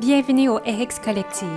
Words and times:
Bienvenue 0.00 0.48
au 0.48 0.58
RX 0.58 1.00
Collective, 1.02 1.48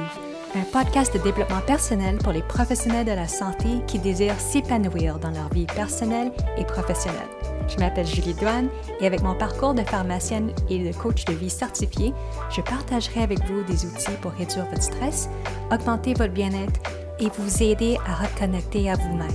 un 0.56 0.64
podcast 0.74 1.14
de 1.14 1.20
développement 1.22 1.62
personnel 1.62 2.18
pour 2.18 2.34
les 2.34 2.42
professionnels 2.42 3.06
de 3.06 3.12
la 3.12 3.28
santé 3.28 3.68
qui 3.86 4.00
désirent 4.00 4.40
s'épanouir 4.40 5.20
dans 5.20 5.30
leur 5.30 5.48
vie 5.54 5.68
personnelle 5.68 6.32
et 6.58 6.66
professionnelle. 6.66 7.30
Je 7.68 7.78
m'appelle 7.78 8.08
Julie 8.08 8.34
Douane 8.34 8.70
et 9.00 9.06
avec 9.06 9.22
mon 9.22 9.36
parcours 9.36 9.76
de 9.76 9.84
pharmacienne 9.84 10.56
et 10.72 10.80
de 10.80 10.92
coach 10.92 11.24
de 11.26 11.34
vie 11.34 11.52
certifié, 11.52 12.14
je 12.50 12.62
partagerai 12.62 13.22
avec 13.22 13.40
vous 13.46 13.62
des 13.62 13.86
outils 13.86 14.18
pour 14.24 14.32
réduire 14.32 14.66
votre 14.66 14.82
stress, 14.82 15.30
augmenter 15.72 16.16
votre 16.16 16.34
bien-être 16.34 16.80
et 17.20 17.30
vous 17.38 17.62
aider 17.62 18.00
à 18.08 18.26
reconnecter 18.26 18.90
à 18.90 18.96
vous-même. 18.96 19.30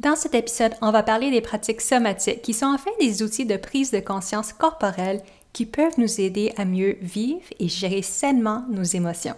Dans 0.00 0.16
cet 0.16 0.34
épisode, 0.34 0.72
on 0.82 0.90
va 0.90 1.04
parler 1.04 1.30
des 1.30 1.42
pratiques 1.42 1.82
somatiques 1.82 2.42
qui 2.42 2.54
sont 2.54 2.66
en 2.66 2.78
fait 2.78 2.90
des 2.98 3.22
outils 3.22 3.46
de 3.46 3.56
prise 3.56 3.92
de 3.92 4.00
conscience 4.00 4.52
corporelle 4.52 5.20
qui 5.52 5.66
peuvent 5.66 5.98
nous 5.98 6.20
aider 6.20 6.52
à 6.56 6.64
mieux 6.64 6.96
vivre 7.00 7.46
et 7.58 7.68
gérer 7.68 8.02
sainement 8.02 8.64
nos 8.70 8.82
émotions. 8.82 9.34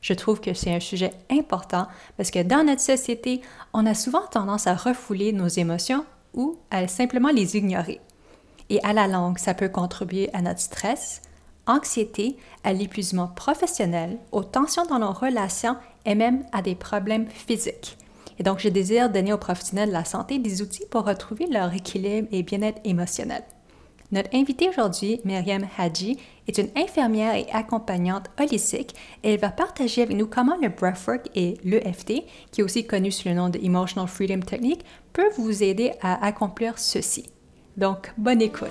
Je 0.00 0.14
trouve 0.14 0.40
que 0.40 0.54
c'est 0.54 0.72
un 0.72 0.80
sujet 0.80 1.12
important 1.30 1.86
parce 2.16 2.30
que 2.30 2.42
dans 2.42 2.64
notre 2.64 2.80
société, 2.80 3.40
on 3.72 3.86
a 3.86 3.94
souvent 3.94 4.26
tendance 4.30 4.66
à 4.66 4.74
refouler 4.74 5.32
nos 5.32 5.48
émotions 5.48 6.04
ou 6.34 6.56
à 6.70 6.86
simplement 6.86 7.30
les 7.30 7.56
ignorer. 7.56 8.00
Et 8.70 8.82
à 8.84 8.92
la 8.92 9.08
longue, 9.08 9.38
ça 9.38 9.54
peut 9.54 9.68
contribuer 9.68 10.30
à 10.32 10.42
notre 10.42 10.60
stress, 10.60 11.22
anxiété, 11.66 12.36
à 12.64 12.72
l'épuisement 12.72 13.28
professionnel, 13.28 14.18
aux 14.30 14.44
tensions 14.44 14.86
dans 14.86 14.98
nos 14.98 15.12
relations 15.12 15.76
et 16.04 16.14
même 16.14 16.44
à 16.52 16.62
des 16.62 16.74
problèmes 16.74 17.28
physiques. 17.28 17.96
Et 18.38 18.42
donc, 18.42 18.60
je 18.60 18.68
désire 18.68 19.10
donner 19.10 19.32
aux 19.32 19.38
professionnels 19.38 19.88
de 19.88 19.94
la 19.94 20.04
santé 20.04 20.38
des 20.38 20.62
outils 20.62 20.86
pour 20.90 21.04
retrouver 21.04 21.46
leur 21.46 21.74
équilibre 21.74 22.28
et 22.30 22.42
bien-être 22.42 22.80
émotionnel. 22.84 23.42
Notre 24.10 24.34
invitée 24.34 24.70
aujourd'hui, 24.70 25.20
Myriam 25.26 25.68
Hadji, 25.76 26.18
est 26.46 26.56
une 26.56 26.70
infirmière 26.76 27.34
et 27.34 27.46
accompagnante 27.52 28.30
holistique 28.40 28.94
et 29.22 29.34
elle 29.34 29.40
va 29.40 29.50
partager 29.50 30.00
avec 30.00 30.16
nous 30.16 30.26
comment 30.26 30.56
le 30.62 30.70
breathwork 30.70 31.28
et 31.34 31.58
l'EFT, 31.62 32.24
qui 32.50 32.62
est 32.62 32.64
aussi 32.64 32.86
connu 32.86 33.10
sous 33.10 33.28
le 33.28 33.34
nom 33.34 33.50
de 33.50 33.58
Emotional 33.58 34.08
Freedom 34.08 34.40
Technique, 34.40 34.82
peuvent 35.12 35.34
vous 35.36 35.62
aider 35.62 35.92
à 36.00 36.24
accomplir 36.24 36.78
ceci. 36.78 37.28
Donc, 37.76 38.14
bonne 38.16 38.40
écoute. 38.40 38.70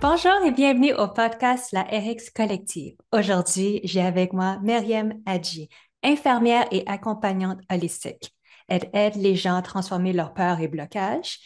Bonjour 0.00 0.44
et 0.44 0.50
bienvenue 0.50 0.94
au 0.94 1.06
podcast 1.06 1.70
La 1.70 1.82
RX 1.82 2.30
Collective. 2.34 2.96
Aujourd'hui, 3.12 3.80
j'ai 3.84 4.00
avec 4.00 4.32
moi 4.32 4.58
Myriam 4.60 5.12
Hadji, 5.24 5.68
infirmière 6.02 6.66
et 6.72 6.82
accompagnante 6.88 7.60
holistique. 7.70 8.34
Elle 8.66 8.90
aide 8.92 9.14
les 9.14 9.36
gens 9.36 9.54
à 9.54 9.62
transformer 9.62 10.12
leurs 10.12 10.34
peurs 10.34 10.60
et 10.60 10.68
blocages 10.68 11.38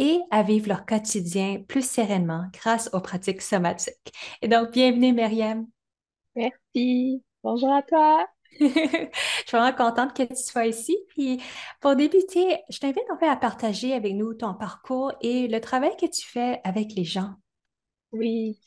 et 0.00 0.22
à 0.30 0.42
vivre 0.42 0.66
leur 0.68 0.86
quotidien 0.86 1.62
plus 1.68 1.88
sereinement 1.88 2.46
grâce 2.54 2.90
aux 2.94 3.00
pratiques 3.00 3.42
somatiques. 3.42 4.12
Et 4.40 4.48
donc, 4.48 4.72
bienvenue, 4.72 5.12
Myriam. 5.12 5.68
Merci. 6.34 7.22
Bonjour 7.44 7.72
à 7.72 7.82
toi. 7.82 8.26
je 8.60 8.66
suis 8.66 9.56
vraiment 9.56 9.76
contente 9.76 10.16
que 10.16 10.22
tu 10.22 10.42
sois 10.42 10.66
ici. 10.66 10.96
Puis, 11.10 11.40
pour 11.80 11.96
débuter, 11.96 12.58
je 12.70 12.78
t'invite 12.78 13.10
en 13.12 13.18
fait 13.18 13.28
à 13.28 13.36
partager 13.36 13.92
avec 13.92 14.14
nous 14.14 14.32
ton 14.32 14.54
parcours 14.54 15.12
et 15.20 15.46
le 15.48 15.60
travail 15.60 15.94
que 16.00 16.06
tu 16.06 16.26
fais 16.26 16.60
avec 16.64 16.92
les 16.96 17.04
gens. 17.04 17.34
Oui, 18.12 18.58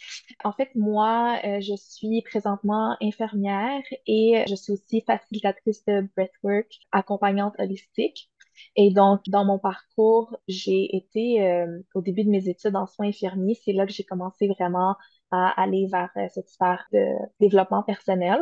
en 0.45 0.53
fait, 0.53 0.69
moi, 0.73 1.37
euh, 1.43 1.59
je 1.59 1.75
suis 1.75 2.21
présentement 2.21 2.95
infirmière 3.01 3.81
et 4.07 4.45
je 4.47 4.55
suis 4.55 4.71
aussi 4.71 5.01
facilitatrice 5.01 5.83
de 5.85 6.07
breathwork, 6.15 6.79
accompagnante 6.93 7.55
holistique. 7.59 8.29
Et 8.75 8.91
donc, 8.91 9.21
dans 9.27 9.45
mon 9.45 9.59
parcours, 9.59 10.37
j'ai 10.47 10.95
été, 10.95 11.45
euh, 11.47 11.79
au 11.95 12.01
début 12.01 12.23
de 12.23 12.29
mes 12.29 12.47
études 12.49 12.75
en 12.75 12.87
soins 12.87 13.07
infirmiers, 13.07 13.55
c'est 13.63 13.73
là 13.73 13.85
que 13.85 13.93
j'ai 13.93 14.03
commencé 14.03 14.47
vraiment 14.47 14.95
à 15.31 15.49
aller 15.61 15.87
vers 15.91 16.09
euh, 16.17 16.27
cette 16.33 16.49
sphère 16.49 16.85
de 16.91 17.05
développement 17.39 17.83
personnel. 17.83 18.39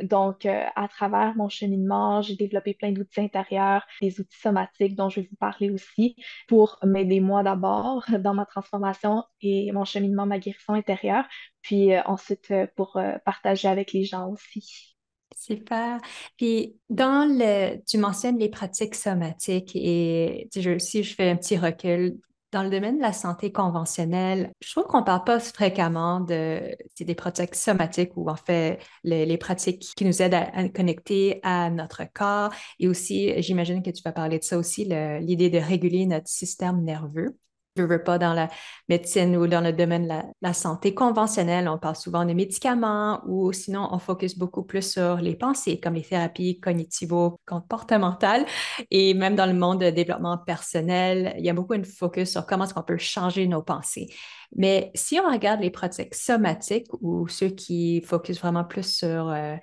Donc, 0.00 0.44
euh, 0.44 0.64
à 0.76 0.88
travers 0.88 1.34
mon 1.36 1.48
cheminement, 1.48 2.20
j'ai 2.20 2.36
développé 2.36 2.74
plein 2.74 2.92
d'outils 2.92 3.20
intérieurs, 3.20 3.86
des 4.02 4.20
outils 4.20 4.38
somatiques 4.38 4.94
dont 4.94 5.08
je 5.08 5.20
vais 5.20 5.28
vous 5.30 5.36
parler 5.36 5.70
aussi 5.70 6.16
pour 6.48 6.78
m'aider 6.84 7.20
moi 7.20 7.42
d'abord 7.42 8.04
dans 8.20 8.34
ma 8.34 8.44
transformation 8.44 9.24
et 9.40 9.72
mon 9.72 9.84
cheminement, 9.86 10.26
ma 10.26 10.38
guérison 10.38 10.74
intérieure, 10.74 11.24
puis 11.62 11.98
ensuite 12.00 12.52
pour 12.76 13.00
partager 13.24 13.68
avec 13.68 13.92
les 13.92 14.04
gens 14.04 14.28
aussi. 14.28 14.95
Super. 15.36 16.00
Puis, 16.36 16.76
dans 16.88 17.28
le, 17.28 17.76
tu 17.86 17.98
mentionnes 17.98 18.38
les 18.38 18.48
pratiques 18.48 18.94
somatiques 18.94 19.72
et 19.74 20.48
si 20.78 21.04
je 21.04 21.14
fais 21.14 21.30
un 21.30 21.36
petit 21.36 21.58
recul, 21.58 22.18
dans 22.52 22.62
le 22.62 22.70
domaine 22.70 22.96
de 22.96 23.02
la 23.02 23.12
santé 23.12 23.52
conventionnelle, 23.52 24.52
je 24.60 24.70
trouve 24.72 24.84
qu'on 24.84 25.00
ne 25.00 25.04
parle 25.04 25.24
pas 25.24 25.38
fréquemment 25.38 26.20
de 26.20 26.74
des 26.98 27.14
pratiques 27.14 27.54
somatiques 27.54 28.12
ou 28.16 28.30
en 28.30 28.36
fait 28.36 28.78
les, 29.04 29.36
pratiques 29.36 29.92
qui 29.94 30.04
nous 30.06 30.22
aident 30.22 30.34
à, 30.34 30.68
connecter 30.70 31.40
à 31.42 31.68
notre 31.70 32.04
corps. 32.14 32.50
Et 32.78 32.88
aussi, 32.88 33.34
j'imagine 33.42 33.82
que 33.82 33.90
tu 33.90 34.02
vas 34.02 34.12
parler 34.12 34.38
de 34.38 34.44
ça 34.44 34.56
aussi, 34.56 34.86
l'idée 35.20 35.50
de 35.50 35.58
réguler 35.58 36.06
notre 36.06 36.28
système 36.28 36.82
nerveux 36.82 37.36
je 37.76 37.82
veux 37.82 38.02
pas 38.02 38.18
dans 38.18 38.32
la 38.32 38.48
médecine 38.88 39.36
ou 39.36 39.46
dans 39.46 39.60
le 39.60 39.72
domaine 39.72 40.04
de 40.08 40.14
la, 40.40 40.52
santé 40.52 40.94
conventionnelle, 40.94 41.68
on 41.68 41.78
parle 41.78 41.96
souvent 41.96 42.24
de 42.24 42.32
médicaments 42.32 43.20
ou 43.26 43.52
sinon 43.52 43.88
on 43.90 43.98
focus 43.98 44.38
beaucoup 44.38 44.62
plus 44.62 44.92
sur 44.92 45.16
les 45.16 45.36
pensées 45.36 45.80
comme 45.80 45.94
les 45.94 46.02
thérapies 46.02 46.60
cognitivo-comportementales 46.60 48.46
et 48.90 49.14
même 49.14 49.36
dans 49.36 49.46
le 49.46 49.54
monde 49.54 49.80
de 49.80 49.90
développement 49.90 50.38
personnel, 50.38 51.34
il 51.38 51.44
y 51.44 51.50
a 51.50 51.54
beaucoup 51.54 51.76
de 51.76 51.84
focus 51.86 52.30
sur 52.30 52.46
comment 52.46 52.64
est-ce 52.64 52.74
qu'on 52.74 52.82
peut 52.82 52.98
changer 52.98 53.46
nos 53.46 53.62
pensées. 53.62 54.08
Mais 54.54 54.90
si 54.94 55.18
on 55.18 55.30
regarde 55.30 55.60
les 55.60 55.70
pratiques 55.70 56.14
somatiques 56.14 56.86
ou 57.00 57.28
ceux 57.28 57.48
qui 57.48 58.00
focus 58.02 58.40
vraiment 58.40 58.64
plus 58.64 58.86
sur 58.86 59.28
euh, 59.28 59.56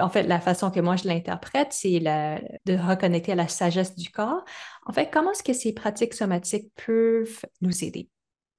en 0.00 0.08
fait, 0.08 0.24
la 0.24 0.40
façon 0.40 0.70
que 0.70 0.80
moi 0.80 0.96
je 0.96 1.06
l'interprète, 1.06 1.68
c'est 1.72 2.00
de 2.00 2.76
reconnecter 2.76 3.32
à 3.32 3.34
la 3.34 3.48
sagesse 3.48 3.94
du 3.94 4.10
corps. 4.10 4.44
En 4.86 4.92
fait, 4.92 5.10
comment 5.10 5.32
est-ce 5.32 5.42
que 5.42 5.52
ces 5.52 5.72
pratiques 5.72 6.14
somatiques 6.14 6.72
peuvent 6.86 7.40
nous 7.60 7.84
aider? 7.84 8.08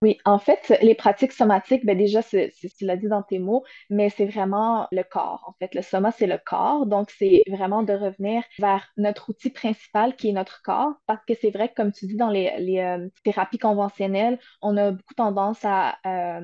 Oui, 0.01 0.17
en 0.25 0.37
fait, 0.39 0.77
les 0.81 0.93
pratiques 0.93 1.31
somatiques, 1.31 1.85
ben 1.85 1.97
déjà, 1.97 2.21
c'est, 2.21 2.51
tu 2.77 2.85
l'as 2.85 2.97
dit 2.97 3.07
dans 3.07 3.23
tes 3.23 3.39
mots, 3.39 3.63
mais 3.89 4.09
c'est 4.09 4.25
vraiment 4.25 4.87
le 4.91 5.03
corps. 5.03 5.43
En 5.47 5.53
fait, 5.53 5.73
le 5.73 5.81
soma, 5.81 6.11
c'est 6.11 6.27
le 6.27 6.37
corps. 6.37 6.85
Donc, 6.85 7.09
c'est 7.09 7.43
vraiment 7.49 7.81
de 7.81 7.93
revenir 7.93 8.43
vers 8.59 8.85
notre 8.97 9.29
outil 9.29 9.49
principal 9.49 10.15
qui 10.15 10.29
est 10.29 10.33
notre 10.33 10.61
corps. 10.61 10.93
Parce 11.07 11.23
que 11.25 11.33
c'est 11.39 11.49
vrai 11.49 11.69
que, 11.69 11.75
comme 11.75 11.91
tu 11.93 12.07
dis, 12.07 12.15
dans 12.17 12.29
les, 12.29 12.51
euh, 12.79 13.07
thérapies 13.23 13.57
conventionnelles, 13.57 14.37
on 14.61 14.75
a 14.77 14.91
beaucoup 14.91 15.13
tendance 15.15 15.63
à 15.63 15.97
euh, 16.05 16.41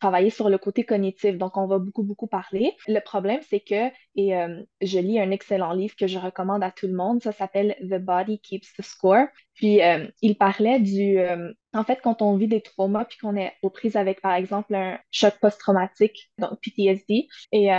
travailler 0.00 0.30
sur 0.30 0.48
le 0.48 0.58
côté 0.58 0.84
cognitif. 0.84 1.36
Donc, 1.36 1.56
on 1.56 1.66
va 1.66 1.78
beaucoup, 1.78 2.02
beaucoup 2.02 2.26
parler. 2.26 2.74
Le 2.86 3.00
problème, 3.00 3.40
c'est 3.48 3.60
que, 3.60 3.88
et 4.14 4.36
euh, 4.36 4.62
je 4.80 4.98
lis 4.98 5.20
un 5.20 5.30
excellent 5.30 5.72
livre 5.72 5.94
que 5.96 6.06
je 6.06 6.18
recommande 6.18 6.62
à 6.62 6.70
tout 6.70 6.86
le 6.86 6.94
monde, 6.94 7.22
ça 7.22 7.32
s'appelle 7.32 7.76
The 7.80 7.98
Body 7.98 8.40
Keeps 8.40 8.72
the 8.74 8.82
Score. 8.82 9.26
Puis, 9.54 9.82
euh, 9.82 10.06
il 10.22 10.36
parlait 10.36 10.80
du... 10.80 11.18
Euh, 11.18 11.52
en 11.74 11.84
fait, 11.84 12.00
quand 12.02 12.22
on 12.22 12.36
vit 12.36 12.48
des 12.48 12.62
traumas, 12.62 13.04
puis 13.04 13.18
qu'on 13.18 13.36
est 13.36 13.52
aux 13.62 13.70
prises 13.70 13.96
avec, 13.96 14.22
par 14.22 14.34
exemple, 14.34 14.74
un 14.74 14.98
choc 15.10 15.34
post-traumatique, 15.40 16.30
donc 16.38 16.58
PTSD, 16.62 17.28
et 17.52 17.70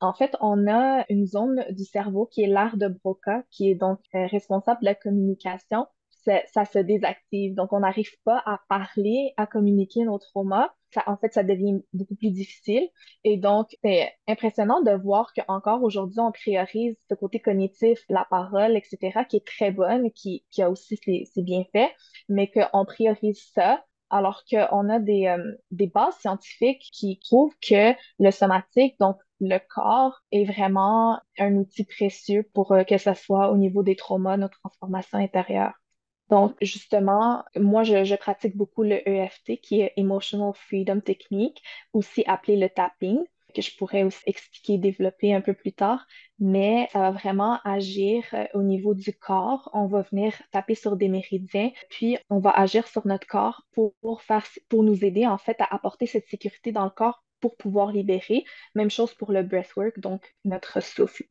en 0.00 0.14
fait, 0.14 0.36
on 0.40 0.68
a 0.68 1.04
une 1.08 1.26
zone 1.26 1.64
du 1.70 1.84
cerveau 1.84 2.26
qui 2.26 2.44
est 2.44 2.46
l'aire 2.46 2.76
de 2.76 2.86
Broca, 2.86 3.42
qui 3.50 3.68
est 3.68 3.74
donc 3.74 3.98
responsable 4.12 4.80
de 4.82 4.86
la 4.86 4.94
communication 4.94 5.86
ça, 6.24 6.64
se 6.64 6.78
désactive. 6.78 7.54
Donc, 7.54 7.72
on 7.72 7.80
n'arrive 7.80 8.10
pas 8.24 8.42
à 8.46 8.60
parler, 8.68 9.32
à 9.36 9.46
communiquer 9.46 10.04
nos 10.04 10.18
traumas. 10.18 10.70
Ça, 10.90 11.02
en 11.06 11.16
fait, 11.16 11.32
ça 11.32 11.42
devient 11.42 11.80
beaucoup 11.92 12.14
plus 12.16 12.30
difficile. 12.30 12.88
Et 13.24 13.36
donc, 13.38 13.68
c'est 13.82 14.12
impressionnant 14.28 14.82
de 14.82 14.92
voir 14.92 15.32
qu'encore 15.34 15.82
aujourd'hui, 15.82 16.20
on 16.20 16.32
priorise 16.32 16.96
ce 17.08 17.14
côté 17.14 17.40
cognitif, 17.40 18.04
la 18.08 18.26
parole, 18.30 18.76
etc., 18.76 19.24
qui 19.28 19.36
est 19.36 19.46
très 19.46 19.70
bonne, 19.70 20.10
qui, 20.12 20.44
qui 20.50 20.62
a 20.62 20.70
aussi 20.70 20.96
ses, 20.96 21.42
bienfaits, 21.42 21.90
mais 22.28 22.50
qu'on 22.50 22.84
priorise 22.84 23.42
ça 23.54 23.84
alors 24.12 24.44
qu'on 24.48 24.90
a 24.90 24.98
des, 24.98 25.26
euh, 25.26 25.52
des 25.70 25.86
bases 25.86 26.14
scientifiques 26.20 26.86
qui 26.92 27.18
prouvent 27.28 27.56
que 27.66 27.94
le 28.18 28.30
somatique, 28.30 28.94
donc 29.00 29.16
le 29.40 29.58
corps, 29.58 30.20
est 30.30 30.44
vraiment 30.44 31.18
un 31.38 31.54
outil 31.56 31.84
précieux 31.84 32.48
pour 32.54 32.72
euh, 32.72 32.84
que 32.84 32.98
ce 32.98 33.14
soit 33.14 33.50
au 33.50 33.56
niveau 33.56 33.82
des 33.82 33.96
traumas, 33.96 34.36
nos 34.36 34.48
transformations 34.48 35.18
intérieures. 35.18 35.81
Donc, 36.30 36.56
justement, 36.62 37.44
moi, 37.56 37.82
je, 37.82 38.16
pratique 38.16 38.56
beaucoup 38.56 38.82
le 38.82 39.06
EFT, 39.06 39.60
qui 39.60 39.80
est 39.82 39.92
Emotional 39.96 40.52
Freedom 40.54 41.00
Technique, 41.00 41.62
aussi 41.92 42.24
appelé 42.26 42.56
le 42.56 42.70
tapping, 42.70 43.18
que 43.54 43.62
je 43.62 43.76
pourrais 43.76 44.02
aussi 44.02 44.22
expliquer, 44.26 44.78
développer 44.78 45.34
un 45.34 45.40
peu 45.40 45.54
plus 45.54 45.72
tard, 45.72 46.06
mais 46.38 46.88
ça 46.92 47.00
va 47.00 47.10
vraiment 47.10 47.60
agir 47.64 48.24
euh, 48.32 48.46
au 48.54 48.62
niveau 48.62 48.94
du 48.94 49.12
corps. 49.12 49.70
On 49.74 49.86
va 49.86 50.02
venir 50.02 50.32
taper 50.50 50.74
sur 50.74 50.96
des 50.96 51.08
méridiens, 51.08 51.70
puis 51.90 52.18
on 52.30 52.38
va 52.38 52.50
agir 52.50 52.88
sur 52.88 53.06
notre 53.06 53.26
corps 53.26 53.62
pour, 53.72 54.22
faire, 54.22 54.46
pour 54.68 54.82
nous 54.82 55.04
aider, 55.04 55.26
en 55.26 55.38
fait, 55.38 55.60
à 55.60 55.66
apporter 55.74 56.06
cette 56.06 56.28
sécurité 56.28 56.72
dans 56.72 56.84
le 56.84 56.90
corps 56.90 57.22
pour 57.40 57.56
pouvoir 57.56 57.92
libérer. 57.92 58.44
Même 58.74 58.90
chose 58.90 59.14
pour 59.14 59.32
le 59.32 59.42
breathwork, 59.42 59.98
donc 59.98 60.34
notre 60.44 60.82
souffle. 60.82 61.24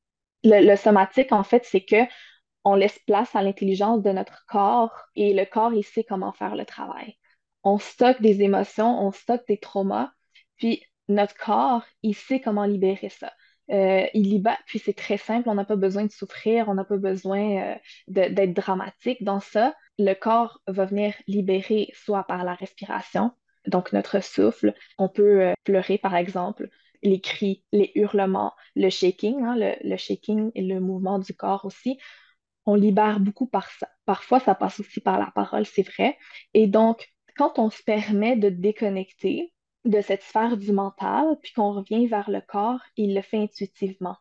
Le, 0.44 0.66
le 0.66 0.76
somatique, 0.76 1.32
en 1.32 1.44
fait, 1.44 1.66
c'est 1.66 1.82
que 1.82 2.04
on 2.64 2.76
laisse 2.76 3.00
place 3.08 3.36
à 3.36 3.42
l'intelligence 3.42 4.02
de 4.02 4.12
notre 4.12 4.46
corps 4.48 4.94
et 5.16 5.34
le 5.34 5.46
corps, 5.46 5.74
il 5.74 5.84
sait 5.84 6.04
comment 6.04 6.32
faire 6.32 6.56
le 6.56 6.66
travail. 6.66 7.18
On 7.64 7.78
stocke 7.78 8.22
des 8.22 8.42
émotions, 8.42 9.00
on 9.02 9.12
stocke 9.12 9.48
des 9.48 9.58
traumas, 9.58 10.12
puis 10.58 10.84
notre 11.08 11.36
corps, 11.36 11.84
il 12.04 12.16
sait 12.16 12.40
comment 12.40 12.66
libérer 12.66 13.10
ça. 13.10 13.32
Euh, 13.72 14.06
il 14.14 14.30
libère, 14.30 14.58
puis 14.66 14.80
c'est 14.80 14.94
très 14.94 15.18
simple, 15.18 15.48
on 15.48 15.56
n'a 15.56 15.64
pas 15.64 15.76
besoin 15.76 16.06
de 16.06 16.12
souffrir, 16.12 16.68
on 16.68 16.74
n'a 16.74 16.84
pas 16.84 16.98
besoin 16.98 17.62
euh, 17.62 17.76
d'être 18.08 18.54
dramatique 18.54 19.24
dans 19.24 19.40
ça. 19.40 19.74
Le 19.98 20.14
corps 20.14 20.60
va 20.68 20.86
venir 20.86 21.14
libérer 21.28 21.90
soit 21.94 22.26
par 22.26 22.44
la 22.44 22.54
respiration, 22.54 23.32
donc 23.68 23.94
notre 23.94 24.22
souffle, 24.22 24.74
on 24.98 25.08
peut 25.08 25.42
euh, 25.42 25.54
pleurer 25.64 25.98
par 25.98 26.16
exemple, 26.16 26.70
les 27.04 27.22
cris, 27.22 27.64
les 27.72 27.92
hurlements, 27.96 28.54
le 28.76 28.90
shaking, 28.90 29.42
hein, 29.44 29.56
le, 29.56 29.76
le, 29.88 29.98
shaking 29.98 30.52
et 30.54 30.62
le 30.62 30.80
mouvement 30.80 31.20
du 31.20 31.34
corps 31.34 31.66
aussi. 31.66 31.98
On 32.66 32.76
libère 32.76 33.20
beaucoup 33.20 33.48
par 33.48 33.70
ça. 33.72 33.88
Parfois, 34.06 34.40
ça 34.40 34.56
passe 34.56 34.80
aussi 34.80 35.00
par 35.00 35.20
la 35.20 35.32
parole, 35.34 35.66
c'est 35.66 35.88
vrai. 35.88 36.18
Et 36.54 36.68
donc, 36.68 37.08
quand 37.36 37.60
on 37.60 37.70
se 37.70 37.82
permet 37.84 38.36
de 38.36 38.50
déconnecter, 38.50 39.54
de 39.86 40.02
cette 40.02 40.22
sphère 40.22 40.58
du 40.58 40.72
mental, 40.72 41.38
puis 41.42 41.54
qu'on 41.54 41.72
revient 41.74 42.08
vers 42.08 42.30
le 42.30 42.42
corps, 42.42 42.82
il 42.98 43.16
le 43.16 43.22
fait 43.22 43.38
intuitivement. 43.38 44.16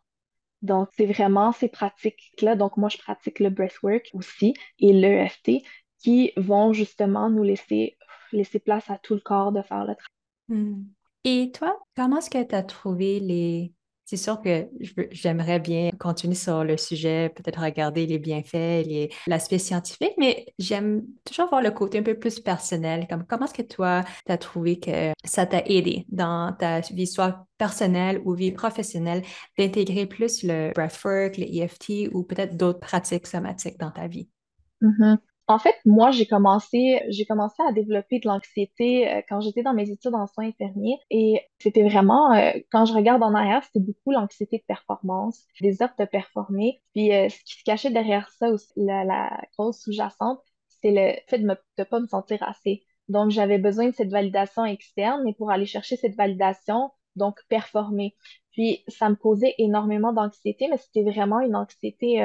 Donc, 0.62 0.88
c'est 0.96 1.06
vraiment 1.06 1.52
ces 1.52 1.68
pratiques-là. 1.68 2.56
Donc, 2.56 2.76
moi, 2.76 2.88
je 2.88 2.98
pratique 2.98 3.40
le 3.40 3.50
breathwork 3.50 4.10
aussi 4.14 4.54
et 4.78 4.92
l'EFT 4.92 5.62
qui 5.98 6.32
vont 6.36 6.72
justement 6.72 7.28
nous 7.30 7.42
laisser, 7.42 7.98
laisser 8.32 8.58
place 8.58 8.88
à 8.90 8.98
tout 8.98 9.14
le 9.14 9.20
corps 9.20 9.52
de 9.52 9.62
faire 9.62 9.84
le 9.84 9.94
travail. 9.94 10.64
Hmm. 10.64 10.84
Et 11.24 11.52
toi, 11.52 11.78
comment 11.96 12.18
est-ce 12.18 12.30
que 12.30 12.42
tu 12.42 12.54
as 12.54 12.62
trouvé 12.62 13.20
les, 13.20 13.74
c'est 14.10 14.16
sûr 14.16 14.42
que 14.42 14.66
j'aimerais 15.12 15.60
bien 15.60 15.90
continuer 15.92 16.34
sur 16.34 16.64
le 16.64 16.76
sujet, 16.76 17.28
peut-être 17.28 17.60
regarder 17.60 18.06
les 18.06 18.18
bienfaits, 18.18 19.08
l'aspect 19.28 19.58
scientifique, 19.58 20.14
mais 20.18 20.52
j'aime 20.58 21.04
toujours 21.24 21.48
voir 21.48 21.62
le 21.62 21.70
côté 21.70 22.00
un 22.00 22.02
peu 22.02 22.18
plus 22.18 22.40
personnel. 22.40 23.06
Comme 23.08 23.24
comment 23.24 23.44
est-ce 23.44 23.54
que 23.54 23.62
toi, 23.62 24.02
tu 24.26 24.32
as 24.32 24.36
trouvé 24.36 24.80
que 24.80 25.12
ça 25.24 25.46
t'a 25.46 25.62
aidé 25.64 26.06
dans 26.08 26.52
ta 26.58 26.80
vie, 26.80 27.06
soit 27.06 27.46
personnelle 27.56 28.20
ou 28.24 28.34
vie 28.34 28.50
professionnelle, 28.50 29.22
d'intégrer 29.56 30.06
plus 30.06 30.42
le 30.42 30.72
breathwork, 30.74 31.36
le 31.36 31.44
EFT 31.44 32.12
ou 32.12 32.24
peut-être 32.24 32.56
d'autres 32.56 32.80
pratiques 32.80 33.28
somatiques 33.28 33.78
dans 33.78 33.92
ta 33.92 34.08
vie? 34.08 34.28
Mm-hmm. 34.82 35.18
En 35.50 35.58
fait, 35.58 35.74
moi, 35.84 36.12
j'ai 36.12 36.26
commencé, 36.26 37.02
j'ai 37.08 37.26
commencé 37.26 37.60
à 37.68 37.72
développer 37.72 38.20
de 38.20 38.28
l'anxiété 38.28 39.10
euh, 39.10 39.20
quand 39.28 39.40
j'étais 39.40 39.64
dans 39.64 39.74
mes 39.74 39.90
études 39.90 40.14
en 40.14 40.28
soins 40.28 40.46
infirmiers 40.46 40.96
et 41.10 41.40
c'était 41.58 41.82
vraiment, 41.82 42.32
euh, 42.32 42.52
quand 42.70 42.84
je 42.84 42.92
regarde 42.92 43.20
en 43.24 43.34
arrière, 43.34 43.64
c'était 43.64 43.84
beaucoup 43.84 44.12
l'anxiété 44.12 44.58
de 44.58 44.62
performance, 44.62 45.40
offres 45.80 45.94
de 45.98 46.04
performer. 46.04 46.80
Puis 46.94 47.12
euh, 47.12 47.28
ce 47.28 47.42
qui 47.42 47.58
se 47.58 47.64
cachait 47.64 47.90
derrière 47.90 48.30
ça 48.38 48.48
aussi, 48.48 48.70
la, 48.76 49.40
cause 49.56 49.80
sous-jacente, 49.80 50.40
c'est 50.68 50.92
le 50.92 51.18
fait 51.26 51.38
de 51.40 51.46
ne 51.46 51.84
pas 51.84 51.98
me 51.98 52.06
sentir 52.06 52.40
assez. 52.44 52.84
Donc, 53.08 53.30
j'avais 53.32 53.58
besoin 53.58 53.88
de 53.88 53.94
cette 53.96 54.10
validation 54.10 54.64
externe 54.64 55.26
et 55.26 55.34
pour 55.34 55.50
aller 55.50 55.66
chercher 55.66 55.96
cette 55.96 56.14
validation, 56.14 56.92
donc 57.16 57.40
performer. 57.48 58.14
Puis, 58.52 58.84
ça 58.86 59.08
me 59.08 59.16
causait 59.16 59.56
énormément 59.58 60.12
d'anxiété, 60.12 60.68
mais 60.68 60.78
c'était 60.78 61.02
vraiment 61.02 61.40
une 61.40 61.56
anxiété 61.56 62.22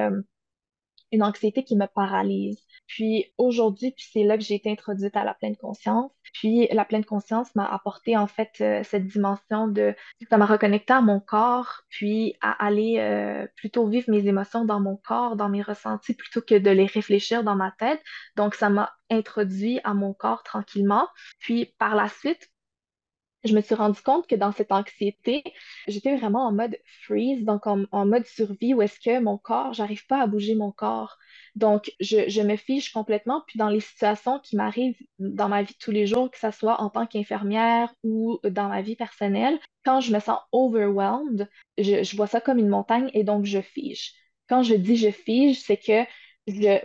une 1.12 1.24
anxiété 1.24 1.64
qui 1.64 1.76
me 1.76 1.88
paralyse. 1.88 2.65
Puis 2.88 3.34
aujourd'hui, 3.38 3.92
puis 3.92 4.06
c'est 4.12 4.24
là 4.24 4.38
que 4.38 4.44
j'ai 4.44 4.56
été 4.56 4.72
introduite 4.72 5.16
à 5.16 5.24
la 5.24 5.34
pleine 5.34 5.56
conscience. 5.56 6.12
Puis 6.34 6.68
la 6.72 6.86
pleine 6.86 7.06
conscience 7.06 7.54
m'a 7.56 7.66
apporté 7.66 8.18
en 8.18 8.28
fait 8.28 8.52
euh, 8.62 8.84
cette 8.84 9.08
dimension 9.08 9.68
de, 9.68 9.96
ça 10.30 10.38
m'a 10.38 10.46
reconnecté 10.46 10.94
à 10.94 11.02
mon 11.02 11.20
corps, 11.20 11.82
puis 11.90 12.36
à 12.42 12.52
aller 12.66 12.98
euh, 13.00 13.48
plutôt 13.56 13.88
vivre 13.88 14.10
mes 14.10 14.28
émotions 14.28 14.66
dans 14.66 14.80
mon 14.80 14.98
corps, 14.98 15.36
dans 15.36 15.50
mes 15.50 15.62
ressentis, 15.62 16.14
plutôt 16.14 16.42
que 16.42 16.56
de 16.56 16.70
les 16.70 16.86
réfléchir 16.86 17.44
dans 17.44 17.56
ma 17.56 17.72
tête. 17.72 18.02
Donc 18.36 18.56
ça 18.56 18.70
m'a 18.70 18.94
introduit 19.10 19.80
à 19.84 19.94
mon 19.94 20.14
corps 20.14 20.44
tranquillement. 20.44 21.08
Puis 21.40 21.74
par 21.78 21.96
la 21.96 22.10
suite, 22.10 22.50
je 23.46 23.56
me 23.56 23.62
suis 23.62 23.76
rendu 23.76 24.02
compte 24.02 24.28
que 24.28 24.36
dans 24.36 24.52
cette 24.52 24.72
anxiété, 24.72 25.44
j'étais 25.88 26.16
vraiment 26.16 26.46
en 26.48 26.52
mode 26.52 26.78
freeze, 27.04 27.44
donc 27.46 27.68
en, 27.68 28.06
mode 28.06 28.26
survie, 28.26 28.74
où 28.74 28.82
est-ce 28.82 29.00
que 29.00 29.20
mon 29.20 29.38
corps, 29.38 29.74
j'arrive 29.74 30.06
pas 30.08 30.22
à 30.22 30.28
bouger 30.28 30.56
mon 30.56 30.72
corps. 30.72 31.18
Donc, 31.56 31.92
je, 32.00 32.42
me 32.42 32.56
fiche 32.56 32.92
complètement. 32.92 33.44
Puis 33.48 33.58
dans 33.58 33.70
les 33.70 33.80
situations 33.80 34.40
qui 34.40 34.56
m'arrivent 34.56 34.98
dans 35.20 35.48
ma 35.50 35.64
vie 35.64 35.76
tous 35.80 35.92
les 35.92 36.08
jours, 36.08 36.30
que 36.32 36.40
ce 36.40 36.52
soit 36.52 36.82
en 36.82 36.90
tant 36.90 37.06
qu'infirmière 37.06 37.94
ou 38.04 38.40
dans 38.44 38.68
ma 38.68 38.82
vie 38.82 38.96
personnelle, 38.96 39.60
quand 39.86 40.02
je 40.02 40.14
me 40.14 40.20
sens 40.20 40.40
overwhelmed, 40.52 41.50
je, 41.78 42.16
vois 42.16 42.28
ça 42.28 42.42
comme 42.42 42.58
une 42.58 42.70
montagne 42.70 43.10
et 43.14 43.24
donc 43.24 43.46
je 43.46 43.62
fige. 43.62 44.14
Quand 44.50 44.64
je 44.64 44.76
dis 44.76 44.98
je 44.98 45.12
fige, 45.12 45.60
c'est 45.60 45.78
que 45.78 46.06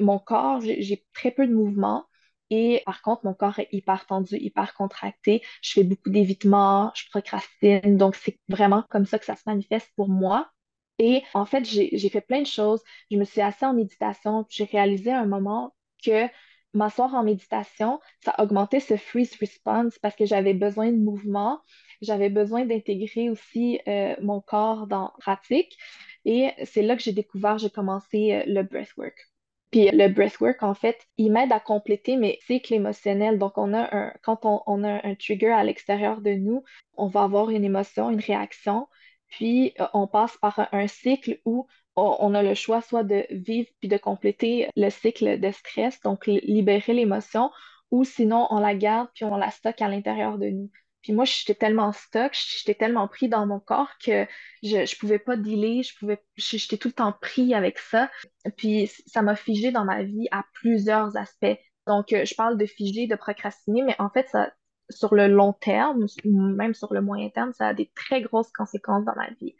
mon 0.03 0.19
corps, 0.19 0.61
j'ai 0.61 1.05
très 1.13 1.31
peu 1.31 1.47
de 1.47 1.55
mouvement 1.55 2.05
et 2.51 2.83
par 2.85 3.03
contre, 3.03 3.25
mon 3.25 3.35
corps 3.35 3.59
est 3.61 3.69
hyper 3.73 4.07
tendu, 4.07 4.37
hyper 4.37 4.75
contracté. 4.75 5.43
Je 5.63 5.73
fais 5.73 5.85
beaucoup 5.85 6.11
d'évitements, 6.11 6.93
je 6.95 7.05
procrastine. 7.11 7.97
Donc, 7.97 8.17
c'est 8.17 8.39
vraiment 8.49 8.85
comme 8.91 9.07
ça 9.07 9.19
que 9.19 9.25
ça 9.25 9.37
se 9.37 9.43
manifeste 9.47 9.91
pour 9.97 10.09
moi. 10.09 10.51
Et 10.99 11.23
en 11.35 11.47
fait, 11.47 11.65
j'ai 11.65 12.09
fait 12.11 12.21
plein 12.21 12.43
de 12.43 12.47
choses. 12.47 12.83
Je 13.11 13.17
me 13.17 13.25
suis 13.25 13.41
assise 13.41 13.63
en 13.65 13.73
méditation. 13.75 14.47
J'ai 14.51 14.65
réalisé 14.65 15.11
à 15.13 15.21
un 15.21 15.27
moment 15.27 15.75
que 16.05 16.27
m'asseoir 16.75 17.15
en 17.15 17.25
méditation, 17.25 18.01
ça 18.25 18.35
augmentait 18.39 18.81
ce 18.81 18.97
freeze 18.97 19.35
response 19.41 19.99
parce 19.99 20.15
que 20.17 20.27
j'avais 20.27 20.55
besoin 20.55 20.93
de 20.93 20.97
mouvement. 20.97 21.61
J'avais 22.03 22.31
besoin 22.31 22.65
d'intégrer 22.65 23.31
aussi 23.31 23.81
euh, 23.89 24.15
mon 24.23 24.41
corps 24.41 24.87
dans 24.87 25.13
pratique. 25.19 25.77
Et 26.25 26.51
c'est 26.65 26.83
là 26.83 26.97
que 26.97 27.03
j'ai 27.03 27.13
découvert, 27.13 27.59
j'ai 27.59 27.71
commencé 27.71 28.33
euh, 28.33 28.43
le 28.47 28.63
breathwork. 28.63 29.30
Puis 29.71 29.89
le 29.93 30.09
breathwork, 30.09 30.63
en 30.63 30.75
fait, 30.75 30.99
il 31.17 31.31
m'aide 31.31 31.53
à 31.53 31.61
compléter 31.61 32.17
mes 32.17 32.39
cycles 32.47 32.75
émotionnels. 32.75 33.39
Donc, 33.39 33.57
on 33.57 33.73
a 33.73 33.95
un, 33.97 34.13
quand 34.23 34.41
on, 34.45 34.85
a 34.85 35.07
un 35.07 35.15
trigger 35.15 35.51
à 35.53 35.63
l'extérieur 35.63 36.21
de 36.21 36.33
nous, 36.33 36.65
on 36.97 37.07
va 37.07 37.23
avoir 37.23 37.51
une 37.51 37.65
émotion, 37.65 38.11
une 38.11 38.21
réaction, 38.21 38.89
puis 39.29 39.75
euh, 39.81 39.87
on 39.95 40.07
passe 40.09 40.37
par 40.39 40.69
un, 40.73 40.87
cycle 40.89 41.41
où 41.45 41.67
on, 41.97 42.35
a 42.35 42.43
le 42.43 42.55
choix 42.55 42.81
soit 42.81 43.05
de 43.05 43.27
vivre 43.31 43.69
puis 43.79 43.89
de 43.89 43.97
compléter 43.97 44.69
le 44.77 44.91
cycle 44.91 45.39
de 45.39 45.51
stress, 45.53 46.01
donc 46.01 46.27
libérer 46.27 46.93
l'émotion, 46.93 47.51
ou 47.91 48.05
sinon 48.05 48.47
on 48.51 48.59
la 48.59 48.75
garde 48.75 49.09
puis 49.15 49.25
on 49.25 49.37
la 49.37 49.51
stocke 49.51 49.83
à 49.83 49.89
l'intérieur 49.89 50.39
de 50.39 50.49
nous. 50.49 50.71
Puis 51.03 51.13
moi, 51.13 51.25
j'étais 51.25 51.55
tellement 51.55 51.93
stock, 51.93 52.33
j'étais 52.33 52.75
tellement 52.75 53.09
pris 53.09 53.29
dans 53.29 53.47
mon 53.47 53.61
corps 53.61 53.91
que 54.05 54.27
je, 54.63 54.77
ne 54.77 54.99
pouvais 54.99 55.19
pas 55.19 55.37
dealer, 55.37 55.83
je 55.83 55.97
pouvais, 55.99 56.23
j'étais 56.37 56.77
tout 56.77 56.89
le 56.89 56.95
temps 56.95 57.13
pris 57.13 57.55
avec 57.55 57.79
ça. 57.79 58.11
Puis 58.57 58.91
ça 59.07 59.23
m'a 59.23 59.37
figé 59.37 59.73
dans 59.73 59.85
ma 59.85 60.03
vie 60.03 60.29
à 60.31 60.45
plusieurs 60.53 61.17
aspects. 61.17 61.59
Donc, 61.87 62.13
euh, 62.13 62.25
je 62.25 62.35
parle 62.35 62.59
de 62.59 62.67
figé, 62.67 63.07
de 63.07 63.17
procrastiner, 63.17 63.83
mais 63.83 63.97
en 63.99 64.11
fait, 64.11 64.29
ça, 64.29 64.53
sur 64.91 65.15
le 65.15 65.29
long 65.29 65.53
terme, 65.53 66.07
même 66.25 66.75
sur 66.75 66.93
le 66.93 67.01
moyen 67.01 67.31
terme, 67.31 67.53
ça 67.53 67.69
a 67.69 67.75
des 67.75 67.91
très 67.95 68.21
grosses 68.23 68.53
conséquences 68.53 69.05
dans 69.05 69.15
ma 69.17 69.31
vie. 69.41 69.57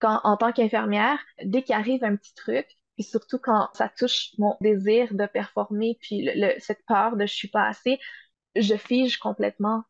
Quand, 0.00 0.20
en 0.24 0.36
tant 0.36 0.52
qu'infirmière, 0.52 1.18
dès 1.42 1.62
qu'il 1.62 1.74
arrive 1.74 2.04
un 2.04 2.16
petit 2.16 2.34
truc, 2.34 2.66
puis 2.94 3.04
surtout 3.04 3.38
quand 3.38 3.70
ça 3.74 3.88
touche 3.88 4.32
mon 4.38 4.56
désir 4.60 5.14
de 5.14 5.26
performer, 5.26 5.98
puis 6.00 6.28
cette 6.58 6.84
peur 6.86 7.16
de 7.16 7.26
je 7.26 7.34
suis 7.34 7.48
pas 7.48 7.66
assez, 7.66 7.98
je 8.54 8.76
fige 8.76 9.18
complètement 9.18 9.84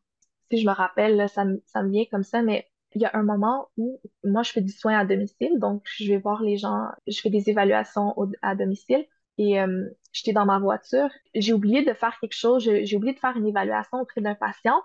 si 0.51 0.59
je 0.61 0.67
me 0.67 0.73
rappelle, 0.73 1.27
ça, 1.29 1.45
me, 1.45 1.89
vient 1.89 2.05
comme 2.11 2.23
ça, 2.23 2.41
mais 2.41 2.67
il 2.93 3.01
y 3.01 3.05
a 3.05 3.11
un 3.13 3.23
moment 3.23 3.69
où 3.77 3.99
moi, 4.23 4.43
je 4.43 4.51
fais 4.51 4.61
du 4.61 4.71
soin 4.71 4.97
à 4.97 5.05
domicile, 5.05 5.59
donc 5.59 5.83
je 5.85 6.07
vais 6.07 6.17
voir 6.17 6.41
les 6.41 6.57
gens, 6.57 6.87
je 7.07 7.19
fais 7.19 7.29
des 7.29 7.49
évaluations 7.49 8.15
à 8.41 8.55
domicile. 8.55 9.05
Et 9.37 9.59
euh, 9.59 9.89
j'étais 10.13 10.31
dans 10.31 10.45
ma 10.45 10.59
voiture, 10.59 11.09
j'ai 11.33 11.51
oublié 11.53 11.83
de 11.83 11.93
faire 11.93 12.17
quelque 12.21 12.35
chose, 12.35 12.63
j'ai 12.63 12.95
oublié 12.95 13.13
de 13.13 13.19
faire 13.19 13.35
une 13.35 13.47
évaluation 13.47 13.99
auprès 13.99 14.21
d'un 14.21 14.35
patient. 14.35 14.81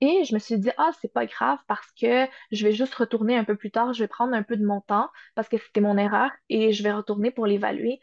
Et 0.00 0.24
je 0.24 0.32
me 0.34 0.38
suis 0.38 0.58
dit, 0.58 0.70
ah, 0.76 0.90
c'est 1.00 1.12
pas 1.12 1.26
grave 1.26 1.58
parce 1.66 1.90
que 2.00 2.26
je 2.52 2.64
vais 2.64 2.72
juste 2.72 2.94
retourner 2.94 3.36
un 3.36 3.42
peu 3.42 3.56
plus 3.56 3.72
tard, 3.72 3.92
je 3.92 4.04
vais 4.04 4.08
prendre 4.08 4.32
un 4.34 4.44
peu 4.44 4.56
de 4.56 4.64
mon 4.64 4.80
temps 4.80 5.08
parce 5.34 5.48
que 5.48 5.56
c'était 5.58 5.80
mon 5.80 5.98
erreur 5.98 6.30
et 6.48 6.72
je 6.72 6.84
vais 6.84 6.92
retourner 6.92 7.32
pour 7.32 7.46
l'évaluer. 7.46 7.98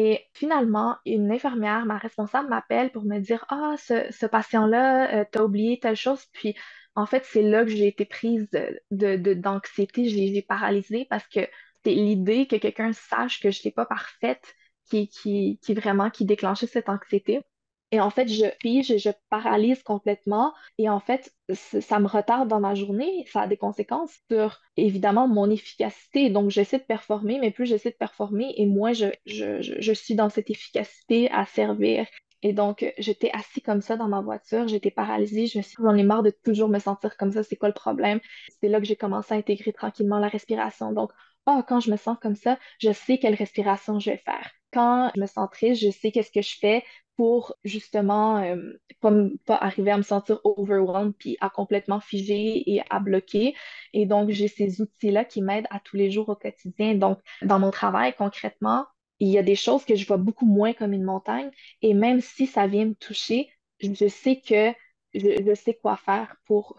Et 0.00 0.28
finalement, 0.32 0.96
une 1.06 1.32
infirmière, 1.32 1.84
ma 1.84 1.98
responsable, 1.98 2.48
m'appelle 2.48 2.92
pour 2.92 3.04
me 3.04 3.18
dire 3.18 3.44
Ah, 3.48 3.74
ce, 3.78 4.26
patient-là, 4.26 5.22
euh, 5.22 5.24
t'as 5.28 5.42
oublié 5.42 5.80
telle 5.80 5.96
chose. 5.96 6.24
Puis, 6.32 6.54
en 6.94 7.04
fait, 7.04 7.24
c'est 7.24 7.42
là 7.42 7.64
que 7.64 7.70
j'ai 7.70 7.88
été 7.88 8.04
prise 8.04 8.48
d'anxiété. 8.92 10.08
Je 10.08 10.14
l'ai 10.16 10.42
paralysée 10.42 11.04
parce 11.10 11.26
que 11.26 11.40
c'est 11.84 11.94
l'idée 11.94 12.46
que 12.46 12.54
quelqu'un 12.56 12.92
sache 12.92 13.40
que 13.40 13.50
je 13.50 13.58
n'étais 13.58 13.72
pas 13.72 13.86
parfaite 13.86 14.54
qui, 14.88 15.08
qui, 15.08 15.58
qui 15.62 15.74
vraiment 15.74 16.10
qui 16.10 16.24
déclenchait 16.24 16.68
cette 16.68 16.88
anxiété. 16.88 17.42
Et 17.90 18.00
en 18.00 18.10
fait, 18.10 18.28
je 18.28 18.44
fige, 18.60 18.98
je 18.98 19.10
paralyse 19.30 19.82
complètement. 19.82 20.52
Et 20.76 20.90
en 20.90 21.00
fait, 21.00 21.32
ça 21.54 21.98
me 21.98 22.06
retarde 22.06 22.48
dans 22.48 22.60
ma 22.60 22.74
journée. 22.74 23.24
Ça 23.32 23.42
a 23.42 23.46
des 23.46 23.56
conséquences 23.56 24.14
sur, 24.30 24.60
évidemment, 24.76 25.26
mon 25.26 25.48
efficacité. 25.50 26.28
Donc, 26.28 26.50
j'essaie 26.50 26.78
de 26.78 26.84
performer, 26.84 27.38
mais 27.40 27.50
plus 27.50 27.66
j'essaie 27.66 27.90
de 27.90 27.96
performer, 27.96 28.52
et 28.56 28.66
moins 28.66 28.92
je, 28.92 29.06
je, 29.24 29.62
je, 29.62 29.92
suis 29.92 30.14
dans 30.14 30.28
cette 30.28 30.50
efficacité 30.50 31.30
à 31.30 31.46
servir. 31.46 32.06
Et 32.42 32.52
donc, 32.52 32.92
j'étais 32.98 33.30
assis 33.32 33.62
comme 33.62 33.80
ça 33.80 33.96
dans 33.96 34.06
ma 34.06 34.20
voiture, 34.20 34.68
j'étais 34.68 34.92
paralysée, 34.92 35.46
je 35.46 35.58
me 35.58 35.62
suis 35.62 35.76
dit, 35.76 35.82
j'en 35.82 35.96
ai 35.96 36.04
marre 36.04 36.22
de 36.22 36.30
toujours 36.30 36.68
me 36.68 36.78
sentir 36.78 37.16
comme 37.16 37.32
ça, 37.32 37.42
c'est 37.42 37.56
quoi 37.56 37.68
le 37.68 37.74
problème? 37.74 38.20
C'est 38.60 38.68
là 38.68 38.78
que 38.78 38.86
j'ai 38.86 38.94
commencé 38.96 39.34
à 39.34 39.36
intégrer 39.36 39.72
tranquillement 39.72 40.18
la 40.20 40.28
respiration. 40.28 40.92
Donc, 40.92 41.10
oh, 41.46 41.62
quand 41.66 41.80
je 41.80 41.90
me 41.90 41.96
sens 41.96 42.16
comme 42.20 42.36
ça, 42.36 42.58
je 42.78 42.92
sais 42.92 43.18
quelle 43.18 43.34
respiration 43.34 43.98
je 43.98 44.10
vais 44.10 44.18
faire. 44.18 44.52
Quand 44.72 45.10
je 45.16 45.20
me 45.20 45.26
sens 45.26 45.48
triste, 45.50 45.82
je 45.82 45.90
sais 45.90 46.12
qu'est-ce 46.12 46.30
que 46.30 46.42
je 46.42 46.56
fais 46.60 46.84
pour 47.18 47.56
justement 47.64 48.40
euh, 48.44 48.80
pas, 49.00 49.56
arriver 49.56 49.90
à 49.90 49.96
me 49.96 50.02
sentir 50.02 50.40
overwhelmed 50.44 51.14
puis 51.18 51.36
à 51.40 51.50
complètement 51.50 51.98
figer 51.98 52.72
et 52.72 52.80
à 52.90 53.00
bloquer. 53.00 53.56
Et 53.92 54.06
donc, 54.06 54.30
j'ai 54.30 54.46
ces 54.46 54.80
outils-là 54.80 55.24
qui 55.24 55.42
m'aident 55.42 55.66
à 55.70 55.80
tous 55.80 55.96
les 55.96 56.12
jours 56.12 56.28
au 56.28 56.36
quotidien. 56.36 56.94
Donc, 56.94 57.18
dans 57.42 57.58
mon 57.58 57.72
travail, 57.72 58.14
concrètement, 58.16 58.86
il 59.18 59.30
y 59.30 59.36
a 59.36 59.42
des 59.42 59.56
choses 59.56 59.84
que 59.84 59.96
je 59.96 60.06
vois 60.06 60.16
beaucoup 60.16 60.46
moins 60.46 60.72
comme 60.74 60.92
une 60.92 61.02
montagne. 61.02 61.50
Et 61.82 61.92
même 61.92 62.20
si 62.20 62.46
ça 62.46 62.68
vient 62.68 62.84
me 62.84 62.94
toucher, 62.94 63.50
je 63.80 64.06
sais 64.06 64.40
que 64.40 64.72
je, 65.12 65.42
je 65.44 65.54
sais 65.56 65.74
quoi 65.74 65.96
faire 65.96 66.36
pour 66.46 66.76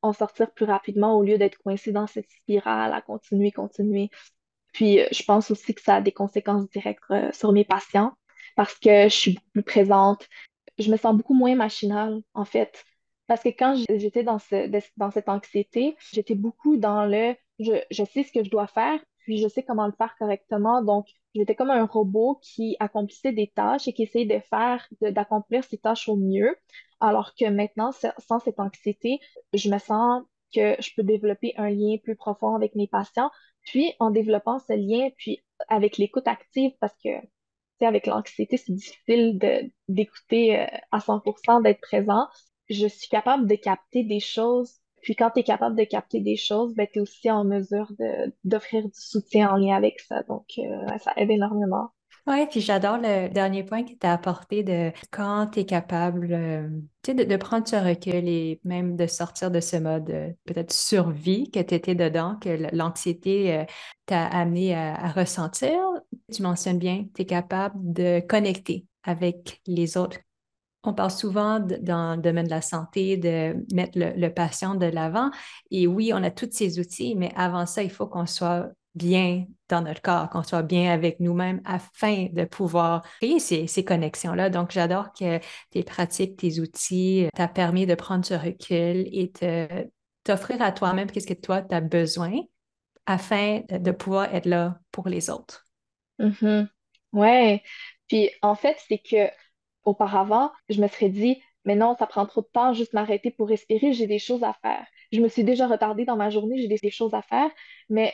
en 0.00 0.14
sortir 0.14 0.50
plus 0.52 0.64
rapidement 0.64 1.18
au 1.18 1.22
lieu 1.22 1.36
d'être 1.36 1.58
coincé 1.58 1.92
dans 1.92 2.06
cette 2.06 2.30
spirale 2.30 2.94
à 2.94 3.02
continuer, 3.02 3.52
continuer. 3.52 4.08
Puis, 4.72 5.00
euh, 5.00 5.06
je 5.12 5.22
pense 5.24 5.50
aussi 5.50 5.74
que 5.74 5.82
ça 5.82 5.96
a 5.96 6.00
des 6.00 6.12
conséquences 6.12 6.66
directes 6.70 7.02
euh, 7.10 7.30
sur 7.32 7.52
mes 7.52 7.66
patients 7.66 8.14
parce 8.56 8.78
que 8.78 9.04
je 9.04 9.14
suis 9.14 9.34
beaucoup 9.34 9.50
plus 9.52 9.62
présente. 9.62 10.28
Je 10.78 10.90
me 10.90 10.96
sens 10.96 11.16
beaucoup 11.16 11.34
moins 11.34 11.54
machinale, 11.54 12.20
en 12.34 12.44
fait. 12.44 12.84
Parce 13.26 13.42
que 13.42 13.50
quand 13.50 13.76
j'étais 13.88 14.24
dans, 14.24 14.38
ce, 14.38 14.68
dans 14.96 15.10
cette 15.10 15.28
anxiété, 15.28 15.96
j'étais 16.12 16.34
beaucoup 16.34 16.76
dans 16.76 17.04
le 17.06 17.34
je, 17.58 17.72
je 17.90 18.04
sais 18.04 18.24
ce 18.24 18.32
que 18.32 18.44
je 18.44 18.50
dois 18.50 18.66
faire, 18.66 19.00
puis 19.20 19.38
je 19.38 19.48
sais 19.48 19.62
comment 19.62 19.86
le 19.86 19.92
faire 19.92 20.14
correctement. 20.18 20.82
Donc, 20.82 21.06
j'étais 21.34 21.54
comme 21.54 21.70
un 21.70 21.86
robot 21.86 22.40
qui 22.42 22.76
accomplissait 22.80 23.32
des 23.32 23.48
tâches 23.48 23.88
et 23.88 23.92
qui 23.92 24.02
essayait 24.02 24.26
de 24.26 24.40
faire, 24.50 24.86
d'accomplir 25.00 25.64
ces 25.64 25.78
tâches 25.78 26.08
au 26.08 26.16
mieux. 26.16 26.56
Alors 27.00 27.34
que 27.34 27.48
maintenant, 27.48 27.90
sans 27.92 28.38
cette 28.40 28.60
anxiété, 28.60 29.20
je 29.52 29.70
me 29.70 29.78
sens 29.78 30.22
que 30.54 30.76
je 30.80 30.90
peux 30.94 31.02
développer 31.02 31.54
un 31.56 31.70
lien 31.70 31.96
plus 32.02 32.16
profond 32.16 32.54
avec 32.54 32.74
mes 32.74 32.88
patients. 32.88 33.30
Puis, 33.62 33.94
en 34.00 34.10
développant 34.10 34.58
ce 34.58 34.72
lien, 34.74 35.08
puis 35.16 35.42
avec 35.68 35.96
l'écoute 35.96 36.26
active, 36.26 36.72
parce 36.80 36.94
que 37.02 37.10
avec 37.86 38.06
l'anxiété, 38.06 38.56
c'est 38.56 38.72
difficile 38.72 39.38
d'écouter 39.88 40.60
euh, 40.60 40.66
à 40.90 40.98
100%, 40.98 41.62
d'être 41.62 41.80
présent. 41.80 42.28
Je 42.70 42.86
suis 42.86 43.08
capable 43.08 43.46
de 43.46 43.54
capter 43.56 44.04
des 44.04 44.20
choses. 44.20 44.80
Puis 45.02 45.16
quand 45.16 45.30
tu 45.30 45.40
es 45.40 45.42
capable 45.42 45.76
de 45.76 45.84
capter 45.84 46.20
des 46.20 46.36
choses, 46.36 46.74
ben, 46.74 46.86
tu 46.92 46.98
es 46.98 47.02
aussi 47.02 47.30
en 47.30 47.44
mesure 47.44 47.92
d'offrir 48.44 48.84
du 48.84 49.00
soutien 49.00 49.50
en 49.52 49.56
lien 49.56 49.76
avec 49.76 50.00
ça. 50.00 50.22
Donc, 50.24 50.46
euh, 50.58 50.98
ça 50.98 51.12
aide 51.16 51.30
énormément. 51.30 51.90
Oui, 52.28 52.46
puis 52.48 52.60
j'adore 52.60 52.98
le 52.98 53.28
dernier 53.28 53.64
point 53.64 53.82
qui 53.82 53.98
t'a 53.98 54.12
apporté 54.12 54.62
de 54.62 54.92
quand 55.10 55.48
tu 55.48 55.60
es 55.60 55.66
capable 55.66 56.32
euh, 56.32 56.68
de, 57.08 57.24
de, 57.24 57.36
prendre 57.36 57.66
ce 57.66 57.74
recul 57.74 58.28
et 58.28 58.60
même 58.62 58.94
de 58.94 59.08
sortir 59.08 59.50
de 59.50 59.58
ce 59.58 59.76
mode 59.76 60.08
euh, 60.10 60.30
peut-être 60.44 60.72
survie 60.72 61.50
que 61.50 61.58
tu 61.58 61.74
étais 61.74 61.96
dedans, 61.96 62.36
que 62.40 62.68
l'anxiété 62.72 63.58
euh, 63.58 63.64
t'a 64.06 64.24
amené 64.26 64.72
à, 64.72 65.08
ressentir. 65.08 65.76
Tu 66.32 66.42
mentionnes 66.42 66.78
bien, 66.78 67.06
tu 67.12 67.22
es 67.22 67.26
capable 67.26 67.74
de 67.92 68.20
connecter 68.20 68.86
avec 69.02 69.60
les 69.66 69.96
autres. 69.96 70.18
On 70.84 70.94
parle 70.94 71.10
souvent 71.10 71.58
dans 71.58 72.14
le 72.14 72.22
domaine 72.22 72.46
de 72.46 72.50
la 72.50 72.62
santé 72.62 73.16
de 73.16 73.56
mettre 73.74 73.98
le 73.98 74.28
patient 74.28 74.76
de 74.76 74.86
l'avant. 74.86 75.30
Et 75.72 75.88
oui, 75.88 76.12
on 76.14 76.22
a 76.22 76.30
tous 76.30 76.50
ces 76.52 76.78
outils, 76.78 77.14
mais 77.16 77.32
avant 77.36 77.66
ça, 77.66 77.82
il 77.82 77.90
faut 77.90 78.06
qu'on 78.06 78.26
soit 78.26 78.68
bien 78.94 79.46
dans 79.68 79.80
notre 79.80 80.02
corps, 80.02 80.28
qu'on 80.28 80.42
soit 80.42 80.62
bien 80.62 80.92
avec 80.92 81.20
nous-mêmes 81.20 81.60
afin 81.64 82.26
de 82.32 82.44
pouvoir 82.44 83.02
créer 83.20 83.38
ces, 83.38 83.84
connexions-là. 83.84 84.50
Donc, 84.50 84.70
j'adore 84.70 85.12
que 85.12 85.40
tes 85.70 85.82
pratiques, 85.82 86.36
tes 86.36 86.60
outils 86.60 87.28
t'ont 87.34 87.48
permis 87.48 87.86
de 87.86 87.94
prendre 87.94 88.24
ce 88.24 88.34
recul 88.34 89.08
et 89.12 89.32
t'offrir 90.24 90.60
à 90.60 90.72
toi-même 90.72 91.10
qu'est-ce 91.10 91.26
que 91.26 91.34
toi, 91.34 91.62
tu 91.62 91.74
as 91.74 91.80
besoin 91.80 92.32
afin 93.06 93.62
de 93.68 93.90
pouvoir 93.90 94.34
être 94.34 94.46
là 94.46 94.78
pour 94.90 95.08
les 95.08 95.30
autres. 95.30 95.64
Mm-hmm. 96.18 96.68
Ouais. 97.12 97.62
Puis, 98.08 98.30
en 98.42 98.54
fait, 98.54 98.76
c'est 98.88 98.98
que 98.98 99.30
auparavant, 99.84 100.52
je 100.68 100.80
me 100.80 100.86
serais 100.86 101.08
dit, 101.08 101.42
mais 101.64 101.74
non, 101.76 101.96
ça 101.98 102.06
prend 102.06 102.26
trop 102.26 102.42
de 102.42 102.48
temps, 102.52 102.72
juste 102.72 102.92
m'arrêter 102.92 103.30
pour 103.30 103.48
respirer, 103.48 103.92
j'ai 103.92 104.06
des 104.06 104.18
choses 104.18 104.42
à 104.42 104.54
faire. 104.62 104.86
Je 105.12 105.20
me 105.20 105.28
suis 105.28 105.44
déjà 105.44 105.66
retardée 105.66 106.04
dans 106.04 106.16
ma 106.16 106.30
journée, 106.30 106.58
j'ai 106.58 106.68
des 106.68 106.90
choses 106.90 107.14
à 107.14 107.22
faire, 107.22 107.50
mais 107.88 108.12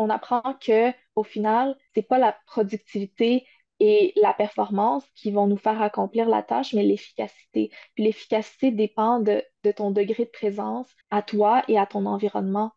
on 0.00 0.08
apprend 0.08 0.54
que 0.54 0.92
au 1.14 1.22
final, 1.22 1.76
c'est 1.94 2.02
pas 2.02 2.18
la 2.18 2.34
productivité 2.46 3.46
et 3.80 4.12
la 4.16 4.32
performance 4.32 5.04
qui 5.14 5.30
vont 5.30 5.46
nous 5.46 5.58
faire 5.58 5.80
accomplir 5.82 6.28
la 6.28 6.42
tâche, 6.42 6.72
mais 6.72 6.82
l'efficacité. 6.82 7.70
Puis 7.94 8.04
l'efficacité 8.04 8.70
dépend 8.70 9.20
de, 9.20 9.42
ton 9.76 9.90
degré 9.90 10.24
de 10.24 10.30
présence 10.30 10.88
à 11.10 11.22
toi 11.22 11.62
et 11.68 11.78
à 11.78 11.84
ton 11.86 12.06
environnement. 12.06 12.72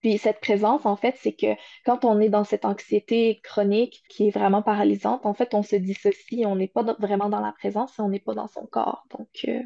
Puis 0.00 0.18
cette 0.18 0.40
présence, 0.40 0.84
en 0.84 0.96
fait, 0.96 1.16
c'est 1.18 1.32
que 1.32 1.54
quand 1.86 2.04
on 2.04 2.20
est 2.20 2.28
dans 2.28 2.44
cette 2.44 2.66
anxiété 2.66 3.40
chronique 3.42 4.02
qui 4.10 4.28
est 4.28 4.30
vraiment 4.30 4.62
paralysante, 4.62 5.24
en 5.24 5.32
fait, 5.32 5.54
on 5.54 5.62
se 5.62 5.76
dissocie, 5.76 6.46
on 6.46 6.56
n'est 6.56 6.68
pas 6.68 6.82
vraiment 6.98 7.30
dans 7.30 7.40
la 7.40 7.52
présence 7.52 7.98
et 7.98 8.02
on 8.02 8.10
n'est 8.10 8.20
pas 8.20 8.34
dans 8.34 8.48
son 8.48 8.66
corps. 8.66 9.06
Donc, 9.10 9.28
euh, 9.48 9.62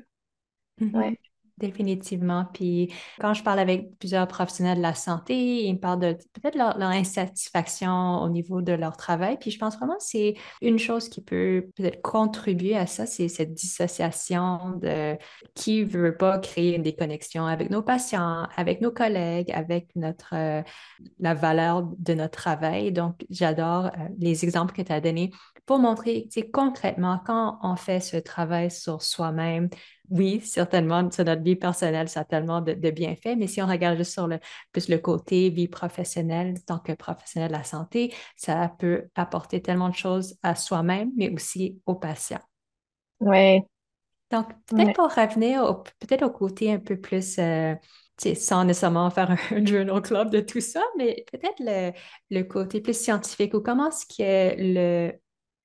mm-hmm. 0.80 0.96
ouais. 0.96 1.18
Définitivement. 1.60 2.46
Puis 2.52 2.92
quand 3.20 3.34
je 3.34 3.42
parle 3.42 3.58
avec 3.58 3.98
plusieurs 3.98 4.26
professionnels 4.26 4.78
de 4.78 4.82
la 4.82 4.94
santé, 4.94 5.64
ils 5.64 5.74
me 5.74 5.78
parlent 5.78 6.00
de 6.00 6.12
peut-être 6.32 6.56
leur, 6.56 6.76
insatisfaction 6.80 8.22
au 8.22 8.28
niveau 8.28 8.62
de 8.62 8.72
leur 8.72 8.96
travail. 8.96 9.36
Puis 9.38 9.50
je 9.50 9.58
pense 9.58 9.76
vraiment 9.76 9.96
que 9.96 10.02
c'est 10.02 10.34
une 10.62 10.78
chose 10.78 11.08
qui 11.08 11.20
peut 11.20 11.68
peut-être 11.76 12.02
contribuer 12.02 12.76
à 12.76 12.86
ça, 12.86 13.06
c'est 13.06 13.28
cette 13.28 13.54
dissociation 13.54 14.78
de 14.80 15.16
qui 15.54 15.84
veut 15.84 16.16
pas 16.16 16.38
créer 16.38 16.78
des 16.78 16.94
connexions 16.94 17.46
avec 17.46 17.70
nos 17.70 17.82
patients, 17.82 18.48
avec 18.56 18.80
nos 18.80 18.90
collègues, 18.90 19.50
avec 19.52 19.88
notre 19.94 20.34
la 21.18 21.34
valeur 21.34 21.82
de 21.98 22.14
notre 22.14 22.38
travail. 22.38 22.92
Donc, 22.92 23.24
j'adore 23.30 23.86
euh, 23.86 24.08
les 24.18 24.44
exemples 24.44 24.74
que 24.74 24.82
tu 24.82 24.92
as 24.92 25.00
donnés 25.00 25.30
pour 25.66 25.78
montrer 25.78 26.28
concrètement 26.52 27.20
quand 27.24 27.58
on 27.62 27.76
fait 27.76 28.00
ce 28.00 28.16
travail 28.16 28.70
sur 28.70 29.02
soi-même, 29.02 29.68
oui, 30.10 30.40
certainement, 30.40 31.08
sur 31.10 31.24
notre 31.24 31.42
vie 31.42 31.56
personnelle, 31.56 32.08
ça 32.08 32.20
a 32.20 32.24
tellement 32.24 32.60
de, 32.60 32.74
bienfaits, 32.90 33.36
mais 33.38 33.46
si 33.46 33.62
on 33.62 33.66
regarde 33.66 33.96
juste 33.96 34.12
sur 34.12 34.26
le, 34.26 34.40
plus 34.72 34.88
le 34.88 34.98
côté 34.98 35.50
vie 35.50 35.68
professionnelle, 35.68 36.54
tant 36.64 36.80
que 36.80 36.92
professionnel 36.92 37.50
de 37.50 37.56
la 37.56 37.64
santé, 37.64 38.12
ça 38.36 38.74
peut 38.78 39.08
apporter 39.14 39.62
tellement 39.62 39.88
de 39.88 39.94
choses 39.94 40.36
à 40.42 40.56
soi-même, 40.56 41.10
mais 41.16 41.30
aussi 41.30 41.80
aux 41.86 41.94
patients. 41.94 42.42
Oui. 43.20 43.60
Donc, 44.30 44.46
peut-être 44.66 44.94
pour 44.94 45.12
revenir 45.12 45.82
peut-être 45.98 46.22
au 46.22 46.30
côté 46.30 46.72
un 46.72 46.78
peu 46.78 46.96
plus, 46.96 47.38
euh, 47.38 47.74
sans 48.34 48.64
nécessairement 48.64 49.10
faire 49.10 49.30
un 49.30 49.36
journal 49.64 50.02
club 50.02 50.30
de 50.30 50.40
tout 50.40 50.60
ça, 50.60 50.82
mais 50.96 51.24
peut-être 51.32 51.58
le, 51.60 51.92
le 52.30 52.42
côté 52.42 52.80
plus 52.80 52.96
scientifique 52.96 53.54
ou 53.54 53.60
comment 53.60 53.88
est-ce 53.88 54.06
que 54.06 54.54
le 54.56 55.12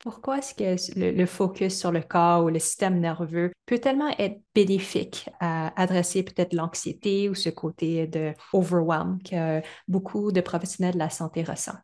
pourquoi 0.05 0.37
est-ce 0.37 0.53
que 0.53 0.99
le, 0.99 1.25
focus 1.25 1.79
sur 1.79 1.91
le 1.91 2.01
corps 2.01 2.43
ou 2.43 2.49
le 2.49 2.59
système 2.59 2.99
nerveux 2.99 3.51
peut 3.65 3.79
tellement 3.79 4.15
être 4.19 4.39
bénéfique 4.53 5.31
à 5.39 5.73
adresser 5.81 6.21
peut-être 6.21 6.53
l'anxiété 6.53 7.27
ou 7.27 7.33
ce 7.33 7.49
côté 7.49 8.05
de 8.05 8.31
overwhelm 8.53 9.17
que 9.23 9.63
beaucoup 9.87 10.31
de 10.31 10.41
professionnels 10.41 10.93
de 10.93 10.99
la 10.99 11.09
santé 11.09 11.41
ressentent? 11.41 11.81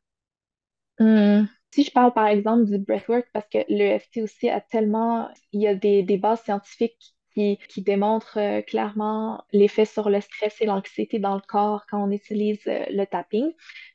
Hmm. 1.00 1.46
Si 1.72 1.84
je 1.84 1.92
parle 1.92 2.13
par 2.13 2.28
exemple 2.28 2.66
du 2.66 2.78
breathwork, 2.78 3.25
parce 3.34 3.48
que 3.51 3.58
l'EFT 3.70 4.18
aussi 4.22 4.50
a 4.50 4.62
tellement, 4.62 5.28
il 5.51 5.62
y 5.62 5.68
a 5.68 5.74
des, 5.74 6.04
bases 6.18 6.44
scientifiques 6.44 7.16
qui, 7.34 7.58
qui 7.70 7.82
démontrent 7.82 8.38
euh, 8.38 8.62
clairement 8.62 9.44
l'effet 9.51 9.86
sur 9.86 10.12
le 10.12 10.22
stress 10.22 10.62
et 10.62 10.68
l'anxiété 10.68 11.18
dans 11.18 11.34
le 11.34 11.42
corps 11.48 11.88
quand 11.90 12.04
on 12.04 12.12
utilise 12.12 12.62
euh, 12.68 12.86
le 12.92 13.06
tapping. 13.06 13.51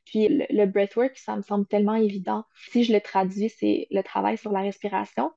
Puis 0.06 0.28
le, 0.28 0.66
breathwork, 0.66 1.16
ça 1.18 1.36
me 1.36 1.42
semble 1.42 1.66
tellement 1.66 1.96
évident. 1.96 2.44
Si 2.70 2.84
je 2.84 2.92
le 2.92 3.00
traduis, 3.00 3.50
c'est 3.50 3.88
le 3.90 4.02
travail 4.02 4.38
sur 4.38 4.52
la 4.52 4.60
respiration. 4.60 5.32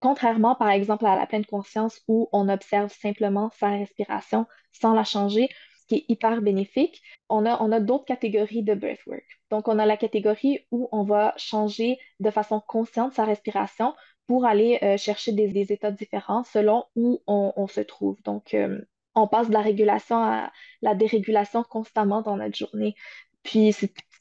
Contrairement, 0.00 0.54
par 0.54 0.70
exemple, 0.70 1.06
à 1.06 1.16
la 1.16 1.26
pleine 1.26 1.46
conscience 1.46 2.02
où 2.08 2.28
on 2.32 2.48
observe 2.48 2.92
simplement 2.92 3.50
sa 3.58 3.68
respiration 3.68 4.46
sans 4.72 4.94
la 4.94 5.04
changer, 5.04 5.48
ce 5.80 5.86
qui 5.86 5.94
est 5.96 6.04
hyper 6.08 6.40
bénéfique, 6.40 7.02
on 7.28 7.44
a, 7.44 7.80
d'autres 7.80 8.06
catégories 8.06 8.62
de 8.62 8.74
breathwork. 8.74 9.24
Donc, 9.50 9.68
on 9.68 9.78
a 9.78 9.86
la 9.86 9.96
catégorie 9.96 10.60
où 10.70 10.88
on 10.92 11.04
va 11.04 11.34
changer 11.36 11.98
de 12.20 12.30
façon 12.30 12.60
consciente 12.66 13.12
sa 13.12 13.24
respiration 13.24 13.94
pour 14.26 14.46
aller 14.46 14.78
euh, 14.82 14.96
chercher 14.96 15.32
des, 15.32 15.72
états 15.72 15.90
différents 15.90 16.44
selon 16.44 16.84
où 16.96 17.22
on, 17.26 17.66
se 17.66 17.80
trouve. 17.80 18.20
Donc, 18.22 18.54
euh, 18.54 18.80
on 19.14 19.28
passe 19.28 19.48
de 19.48 19.52
la 19.52 19.60
régulation 19.60 20.16
à 20.16 20.50
la 20.80 20.94
dérégulation 20.94 21.62
constamment 21.62 22.22
dans 22.22 22.36
notre 22.36 22.56
journée. 22.56 22.94
Puis, 23.42 23.74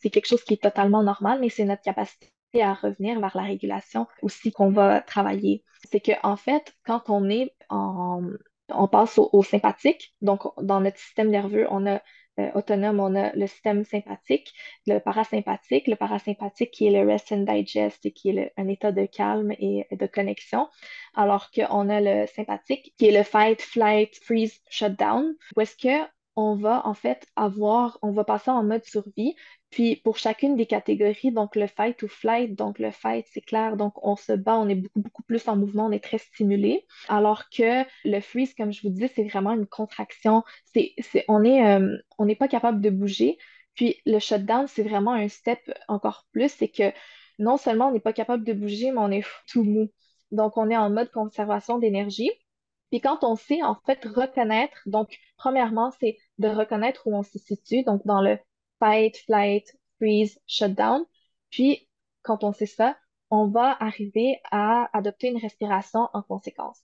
c'est 0.04 0.10
quelque 0.10 0.28
chose 0.28 0.44
qui 0.44 0.56
est 0.56 0.62
totalement 0.62 1.02
normal, 1.02 1.40
mais 1.40 1.48
c'est 1.48 1.64
notre 1.64 1.82
capacité 1.82 2.28
à 2.62 2.74
revenir 2.74 3.22
vers 3.22 3.36
la 3.36 3.44
régulation 3.44 4.06
aussi 4.22 4.52
qu'on 4.52 4.70
va 4.70 5.00
travailler. 5.00 5.64
C'est 5.90 6.02
qu'en 6.02 6.34
en 6.34 6.36
fait, 6.36 6.74
quand 6.86 7.10
on 7.10 7.30
est 7.30 7.54
en, 7.70 8.22
on 8.68 8.88
passe 8.90 9.18
au, 9.18 9.44
sympathique, 9.44 10.14
donc 10.22 10.42
dans 10.62 10.82
notre 10.82 10.98
système 10.98 11.30
nerveux, 11.30 11.68
on 11.70 11.88
a 11.88 12.02
euh, 12.40 12.52
autonome, 12.54 13.00
on 13.00 13.16
a 13.16 13.32
le 13.34 13.48
système 13.48 13.86
sympathique, 13.86 14.52
le 14.88 15.00
parasympathique, 15.00 15.88
le 15.88 15.96
parasympathique 15.96 16.72
qui 16.72 16.88
est 16.88 16.92
le 16.92 17.08
rest 17.10 17.32
and 17.32 17.46
digest 17.46 18.06
et 18.06 18.12
qui 18.12 18.30
est 18.30 18.52
un 18.58 18.68
état 18.68 18.92
de 18.92 19.06
calme 19.06 19.54
et 19.54 19.88
de 19.90 20.06
connexion, 20.06 20.68
alors 21.16 21.50
qu'on 21.50 21.90
a 21.90 22.02
le 22.02 22.28
sympathique 22.28 22.94
qui 22.98 23.08
est 23.08 23.18
le 23.18 23.24
fight, 23.24 23.62
flight, 23.62 24.20
freeze, 24.22 24.60
shutdown, 24.70 25.34
où 25.56 25.62
est-ce 25.62 25.78
que 25.78 26.04
on 26.36 26.56
va 26.56 26.86
en 26.88 26.94
fait 26.94 27.26
avoir, 27.36 28.00
on 28.02 28.12
va 28.12 28.24
passer 28.24 28.52
en 28.52 28.64
mode 28.64 28.84
survie. 28.86 29.36
Puis 29.74 29.96
pour 29.96 30.18
chacune 30.18 30.56
des 30.56 30.68
catégories, 30.68 31.32
donc 31.32 31.56
le 31.56 31.66
fight 31.66 32.00
ou 32.04 32.08
flight, 32.08 32.54
donc 32.54 32.78
le 32.78 32.92
fight, 32.92 33.26
c'est 33.34 33.42
clair, 33.42 33.76
donc 33.76 33.94
on 34.06 34.16
se 34.16 34.32
bat, 34.34 34.56
on 34.56 34.70
est 34.70 34.76
beaucoup, 34.76 35.02
beaucoup 35.02 35.24
plus 35.24 35.48
en 35.48 35.56
mouvement, 35.56 35.88
on 35.88 35.92
est 35.92 36.04
très 36.04 36.20
stimulé. 36.20 36.86
Alors 37.08 37.50
que 37.50 37.84
le 38.06 38.20
freeze, 38.20 38.54
comme 38.54 38.72
je 38.72 38.84
vous 38.84 38.94
dis, 38.94 39.08
c'est 39.16 39.24
vraiment 39.24 39.52
une 39.52 39.66
contraction. 39.66 40.44
Est, 40.76 40.94
euh, 41.28 41.98
on 42.20 42.26
n'est 42.26 42.36
pas 42.36 42.48
capable 42.48 42.82
de 42.82 42.92
bouger. 42.92 43.40
Puis 43.74 43.98
le 44.06 44.20
shutdown, 44.20 44.68
c'est 44.68 44.84
vraiment 44.84 45.14
un 45.14 45.28
step 45.28 45.60
encore 45.88 46.28
plus, 46.32 46.50
c'est 46.50 46.68
que 46.68 46.94
non 47.40 47.58
seulement 47.58 47.88
on 47.88 47.94
n'est 47.94 48.00
pas 48.00 48.14
capable 48.14 48.44
de 48.44 48.54
bouger, 48.54 48.92
mais 48.92 49.00
on 49.00 49.10
est 49.10 49.26
tout 49.50 49.64
mou. 49.64 49.90
Donc 50.32 50.56
on 50.56 50.70
est 50.70 50.78
en 50.78 50.92
mode 50.92 51.10
conservation 51.10 51.80
d'énergie. 51.80 52.30
Puis 52.92 53.02
quand 53.02 53.24
on 53.24 53.36
sait 53.36 53.64
en 53.64 53.76
fait 53.88 54.06
reconnaître, 54.06 54.78
donc 54.86 55.18
premièrement, 55.36 55.90
c'est 56.00 56.18
de 56.38 56.48
reconnaître 56.48 57.08
où 57.08 57.16
on 57.16 57.24
se 57.24 57.40
situe, 57.40 57.82
donc 57.84 58.06
dans 58.06 58.22
le 58.22 58.38
fight, 58.84 59.18
flight, 59.26 59.66
freeze, 59.98 60.38
shutdown. 60.46 61.06
Puis 61.50 61.88
quand 62.22 62.44
on 62.44 62.52
sait 62.54 62.66
ça, 62.66 62.98
on 63.30 63.48
va 63.48 63.78
arriver 63.80 64.40
à 64.52 64.90
adopter 64.94 65.30
une 65.30 65.38
respiration 65.38 66.10
en 66.14 66.22
conséquence. 66.22 66.82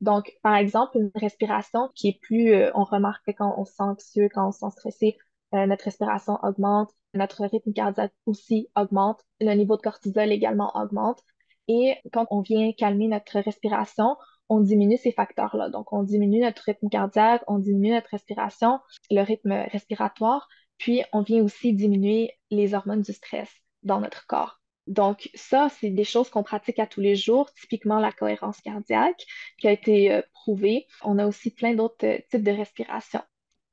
Donc, 0.00 0.32
par 0.42 0.56
exemple, 0.56 0.98
une 0.98 1.10
respiration 1.14 1.90
qui 1.94 2.08
est 2.08 2.20
plus, 2.20 2.52
euh, 2.52 2.70
on 2.74 2.84
remarque 2.84 3.24
que 3.26 3.32
quand 3.32 3.54
on 3.58 3.64
se 3.64 3.74
sent 3.74 3.82
anxieux, 3.82 4.28
quand 4.32 4.48
on 4.48 4.52
se 4.52 4.60
sent 4.60 4.70
stressé, 4.70 5.18
euh, 5.54 5.66
notre 5.66 5.84
respiration 5.84 6.38
augmente, 6.42 6.90
notre 7.14 7.46
rythme 7.46 7.72
cardiaque 7.72 8.12
aussi 8.26 8.68
augmente, 8.76 9.20
le 9.40 9.52
niveau 9.54 9.76
de 9.76 9.82
cortisol 9.82 10.32
également 10.32 10.72
augmente. 10.76 11.20
Et 11.68 11.96
quand 12.12 12.26
on 12.30 12.40
vient 12.40 12.72
calmer 12.72 13.08
notre 13.08 13.38
respiration, 13.40 14.16
on 14.48 14.60
diminue 14.60 14.96
ces 14.96 15.12
facteurs-là. 15.12 15.70
Donc, 15.70 15.92
on 15.92 16.02
diminue 16.02 16.40
notre 16.40 16.62
rythme 16.64 16.88
cardiaque, 16.88 17.42
on 17.48 17.58
diminue 17.58 17.92
notre 17.92 18.10
respiration, 18.10 18.80
le 19.10 19.22
rythme 19.22 19.52
respiratoire, 19.72 20.48
puis 20.78 21.02
on 21.12 21.22
vient 21.22 21.42
aussi 21.42 21.72
diminuer 21.72 22.32
les 22.50 22.74
hormones 22.74 23.02
du 23.02 23.12
stress 23.12 23.50
dans 23.82 24.00
notre 24.00 24.26
corps. 24.26 24.60
Donc, 24.86 25.30
ça, 25.34 25.68
c'est 25.68 25.90
des 25.90 26.04
choses 26.04 26.30
qu'on 26.30 26.44
pratique 26.44 26.78
à 26.78 26.86
tous 26.86 27.00
les 27.00 27.16
jours, 27.16 27.52
typiquement 27.54 27.98
la 27.98 28.12
cohérence 28.12 28.60
cardiaque 28.60 29.26
qui 29.58 29.66
a 29.66 29.72
été 29.72 30.12
euh, 30.12 30.22
prouvée. 30.32 30.86
On 31.02 31.18
a 31.18 31.26
aussi 31.26 31.50
plein 31.50 31.74
d'autres 31.74 32.06
euh, 32.06 32.18
types 32.30 32.44
de 32.44 32.52
respiration. 32.52 33.20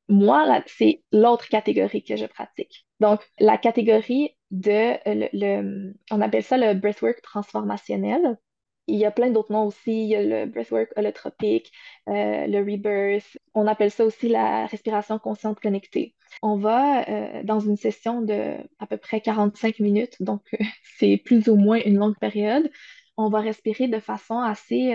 Moi, 0.10 0.64
c'est 0.66 1.04
l'autre 1.12 1.48
catégorie 1.50 2.04
que 2.04 2.16
je 2.16 2.26
pratique. 2.26 2.86
Donc, 3.00 3.22
la 3.40 3.58
catégorie 3.58 4.36
de, 4.52 4.94
euh, 5.08 5.30
le, 5.34 5.94
on 6.12 6.22
appelle 6.22 6.44
ça 6.44 6.58
le 6.58 6.74
breathwork 6.74 7.22
transformationnel. 7.22 8.38
Il 8.88 8.98
y 8.98 9.06
a 9.06 9.12
plein 9.12 9.30
d'autres 9.30 9.52
noms 9.52 9.68
aussi. 9.68 10.04
Il 10.04 10.08
y 10.08 10.16
a 10.16 10.22
le 10.22 10.46
breathwork 10.46 10.92
holotropique, 10.98 11.72
euh, 12.10 12.48
le 12.48 12.60
rebirth. 12.60 13.38
On 13.54 13.68
appelle 13.68 13.92
ça 13.92 14.06
aussi 14.06 14.28
la 14.30 14.66
respiration 14.68 15.20
consciente 15.20 15.60
connectée. 15.60 16.16
On 16.42 16.58
va 16.58 17.08
euh, 17.08 17.44
dans 17.44 17.60
une 17.60 17.78
session 17.78 18.22
de 18.22 18.56
à 18.80 18.88
peu 18.88 18.98
près 18.98 19.22
45 19.22 19.80
minutes, 19.80 20.16
donc 20.22 20.42
euh, 20.54 20.58
c'est 20.98 21.18
plus 21.18 21.48
ou 21.48 21.56
moins 21.56 21.80
une 21.86 21.98
longue 21.98 22.18
période. 22.20 22.70
On 23.16 23.30
va 23.30 23.42
respirer 23.42 23.88
de 23.88 24.00
façon 24.00 24.40
assez 24.40 24.92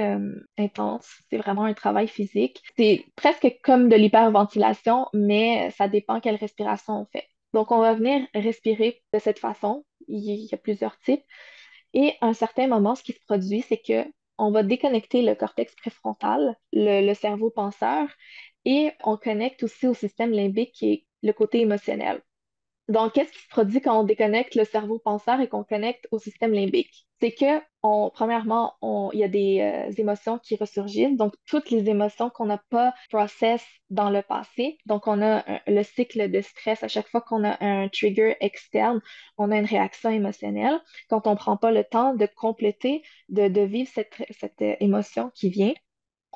intense. 0.59 1.09
C'est 1.31 1.37
vraiment 1.37 1.63
un 1.63 1.73
travail 1.73 2.09
physique. 2.09 2.61
C'est 2.77 3.05
presque 3.15 3.47
comme 3.63 3.89
de 3.89 3.95
l'hyperventilation, 3.95 5.07
mais 5.15 5.71
ça 5.71 5.87
dépend 5.87 6.19
quelle 6.19 6.35
respiration 6.35 7.03
on 7.03 7.07
fait. 7.07 7.29
Donc, 7.55 7.71
on 7.71 7.79
va 7.79 7.95
venir 7.95 8.27
respirer 8.35 9.03
de 9.13 9.19
cette 9.19 9.39
façon. 9.39 9.85
Il 10.09 10.21
y 10.21 10.53
a 10.53 10.59
plusieurs 10.59 10.99
types. 10.99 11.23
Et 11.95 12.15
à 12.21 12.27
un 12.27 12.33
certain 12.35 12.67
moment, 12.67 12.95
ce 12.95 13.03
qui 13.03 13.13
se 13.13 13.21
produit, 13.27 13.63
c'est 13.63 13.79
que 13.79 14.05
on 14.39 14.53
va 14.53 14.63
déconnecter 14.63 15.23
le 15.23 15.35
cortex 15.35 15.75
préfrontal, 15.75 16.57
le, 16.73 17.13
cerveau 17.15 17.51
penseur, 17.51 18.09
et 18.65 18.93
on 19.05 19.17
connecte 19.17 19.65
aussi 19.65 19.87
au 19.89 19.95
système 19.95 20.31
limbique 20.31 20.73
qui 20.73 20.93
est 20.93 21.07
le 21.23 21.33
côté 21.33 21.61
émotionnel. 21.61 22.23
Donc, 22.89 23.13
qu'est-ce 23.13 23.33
qui 23.33 23.43
se 23.43 23.49
produit 23.49 23.83
quand 23.83 24.01
on 24.01 24.05
déconnecte 24.05 24.55
le 24.55 24.65
cerveau 24.65 24.99
penseur 24.99 25.41
et 25.41 25.49
qu'on 25.49 25.63
connecte 25.63 26.09
au 26.11 26.19
système 26.19 26.53
limbique? 26.53 27.07
C'est 27.21 27.33
que, 27.33 27.61
premièrement, 27.83 28.77
il 29.13 29.19
y 29.19 29.25
a 29.25 29.29
des 29.29 29.61
euh, 29.61 29.93
émotions 29.99 30.39
qui 30.39 30.57
ressurgissent. 30.57 31.17
Donc, 31.17 31.35
toutes 31.47 31.71
les 31.71 31.91
émotions 31.91 32.31
qu'on 32.31 32.47
n'a 32.47 32.63
pas 32.71 32.95
process 33.11 33.63
dans 33.91 34.09
le 34.09 34.23
passé. 34.23 34.79
Donc, 34.87 35.07
on 35.07 35.21
a 35.21 35.45
le 35.67 35.83
cycle 35.83 36.31
de 36.31 36.41
stress. 36.41 36.83
À 36.83 36.89
chaque 36.89 37.09
fois 37.09 37.21
qu'on 37.21 37.45
a 37.45 37.63
un 37.63 37.89
trigger 37.89 38.37
externe, 38.41 39.03
on 39.37 39.51
a 39.51 39.59
une 39.59 39.67
réaction 39.67 40.09
émotionnelle. 40.09 40.81
Quand 41.11 41.27
on 41.27 41.33
ne 41.33 41.37
prend 41.37 41.59
pas 41.59 41.73
le 41.73 41.85
temps 41.85 42.15
de 42.15 42.27
compléter, 42.27 43.03
de, 43.29 43.61
vivre 43.61 43.91
cette, 43.93 44.15
cette, 44.31 44.63
émotion 44.81 45.31
qui 45.35 45.51
vient, 45.51 45.75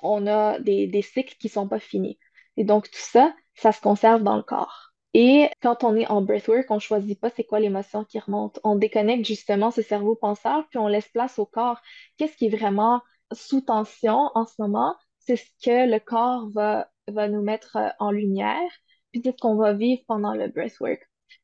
on 0.02 0.26
a 0.26 0.58
des 0.58 1.02
cycles 1.02 1.36
qui 1.38 1.46
ne 1.46 1.52
sont 1.52 1.68
pas 1.68 1.78
finis. 1.78 2.18
Et 2.58 2.64
donc, 2.64 2.90
tout 2.90 3.00
ça, 3.00 3.34
ça 3.54 3.72
se 3.72 3.80
conserve 3.80 4.22
dans 4.22 4.36
le 4.36 4.42
corps. 4.42 4.91
Et 5.14 5.50
quand 5.60 5.84
on 5.84 5.94
est 5.94 6.06
en 6.06 6.22
breathwork, 6.22 6.70
on 6.70 6.78
choisit 6.78 7.20
pas 7.20 7.30
c'est 7.30 7.44
quoi 7.44 7.60
l'émotion 7.60 8.04
qui 8.04 8.18
remonte. 8.18 8.58
On 8.64 8.76
déconnecte 8.76 9.26
justement 9.26 9.70
ce 9.70 9.82
cerveau 9.82 10.14
penseur, 10.14 10.66
puis 10.70 10.78
on 10.78 10.88
laisse 10.88 11.08
place 11.08 11.38
au 11.38 11.44
corps. 11.46 11.80
Qu'est-ce 12.16 12.36
qui 12.36 12.46
est 12.46 12.56
vraiment 12.56 13.02
sous 13.32 13.60
tension 13.60 14.30
en 14.34 14.46
ce 14.46 14.54
moment? 14.58 14.94
C'est 15.18 15.36
ce 15.36 15.50
que 15.62 15.90
le 15.90 15.98
corps 16.00 16.48
va, 16.54 16.88
nous 17.28 17.42
mettre 17.42 17.76
euh, 17.76 17.88
en 17.98 18.10
lumière, 18.10 18.70
puis 19.10 19.20
c'est 19.22 19.32
ce 19.32 19.36
qu'on 19.36 19.56
va 19.56 19.74
vivre 19.74 20.02
pendant 20.06 20.34
le 20.34 20.48
breathwork. 20.48 21.00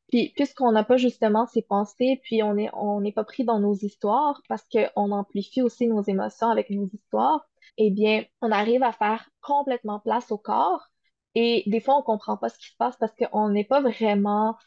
Puis, 0.07 0.33
puisqu'on 0.35 0.71
n'a 0.71 0.83
pas 0.83 0.97
justement 0.97 1.45
ces 1.45 1.61
pensées, 1.61 2.19
puis 2.23 2.41
on 2.43 3.01
n'est 3.01 3.11
pas 3.11 3.23
pris 3.23 3.43
dans 3.43 3.59
nos 3.59 3.75
histoires, 3.75 4.41
parce 4.49 4.65
qu'on 4.67 5.11
amplifie 5.11 5.61
aussi 5.61 5.87
nos 5.87 6.01
émotions 6.01 6.49
avec 6.49 6.69
nos 6.71 6.87
histoires, 6.91 7.47
eh 7.77 7.91
bien, 7.91 8.25
on 8.41 8.51
arrive 8.51 8.83
à 8.83 8.91
faire 8.91 9.29
complètement 9.41 9.99
place 9.99 10.31
au 10.31 10.37
corps, 10.37 10.89
et 11.35 11.63
des 11.67 11.79
fois, 11.79 11.97
on 11.97 12.01
comprend 12.01 12.37
pas 12.37 12.49
ce 12.49 12.57
qui 12.57 12.69
se 12.69 12.75
passe 12.77 12.95
parce 12.97 13.13
qu'on 13.15 13.49
n'est 13.49 13.63
pas 13.63 13.81
vraiment, 13.81 14.57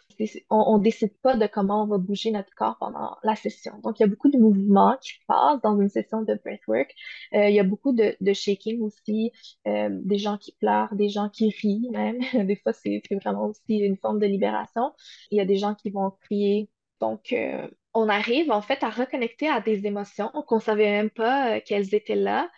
on, 0.49 0.79
ne 0.79 0.83
décide 0.83 1.13
pas 1.21 1.37
de 1.37 1.47
comment 1.47 1.83
on 1.83 1.87
va 1.87 1.99
bouger 1.99 2.31
notre 2.31 2.55
corps 2.55 2.77
pendant 2.79 3.17
la 3.25 3.35
session. 3.35 3.79
Donc, 3.83 3.99
il 3.99 4.03
y 4.03 4.05
a 4.05 4.09
beaucoup 4.09 4.31
de 4.31 4.39
mouvements 4.39 4.97
qui 5.03 5.15
se 5.15 5.19
passent 5.27 5.61
dans 5.63 5.81
une 5.81 5.89
session 5.89 6.23
de 6.23 6.35
breathwork. 6.45 6.95
Euh, 7.35 7.49
il 7.49 7.55
y 7.55 7.61
a 7.61 7.65
beaucoup 7.65 7.93
de, 7.93 8.15
shaking 8.33 8.81
aussi, 8.81 9.33
euh, 9.67 9.89
des 9.91 10.19
gens 10.19 10.39
qui 10.39 10.53
pleurent, 10.53 10.95
des 10.95 11.09
gens 11.09 11.29
qui 11.29 11.51
rient 11.51 11.89
même. 11.91 12.19
Des 12.47 12.57
fois, 12.57 12.73
c'est 12.73 13.03
vraiment 13.23 13.47
aussi 13.47 13.79
une 13.79 13.97
forme 13.97 14.21
de 14.21 14.27
libération. 14.27 14.93
Il 15.31 15.39
y 15.39 15.41
a 15.41 15.45
des 15.45 15.57
gens 15.57 15.75
qui 15.75 15.91
vont 15.91 16.13
crier. 16.23 16.71
Donc, 17.01 17.33
euh, 17.33 17.69
on 17.95 18.09
arrive 18.09 18.53
en 18.53 18.63
fait 18.63 18.83
à 18.85 18.91
reconnecter 18.91 19.49
à 19.49 19.61
des 19.61 19.85
émotions 19.87 20.31
qu'on 20.47 20.61
savait 20.61 20.91
même 20.91 21.11
pas 21.11 21.61
qu'elles 21.61 21.95
étaient 21.95 22.15
là. 22.15 22.49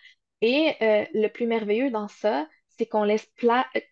Et 0.43 0.75
le 0.81 1.29
plus 1.29 1.47
merveilleux 1.47 1.91
dans 1.91 2.07
ça, 2.07 2.47
c'est 2.77 2.87
qu'on 2.87 3.05
laisse 3.05 3.27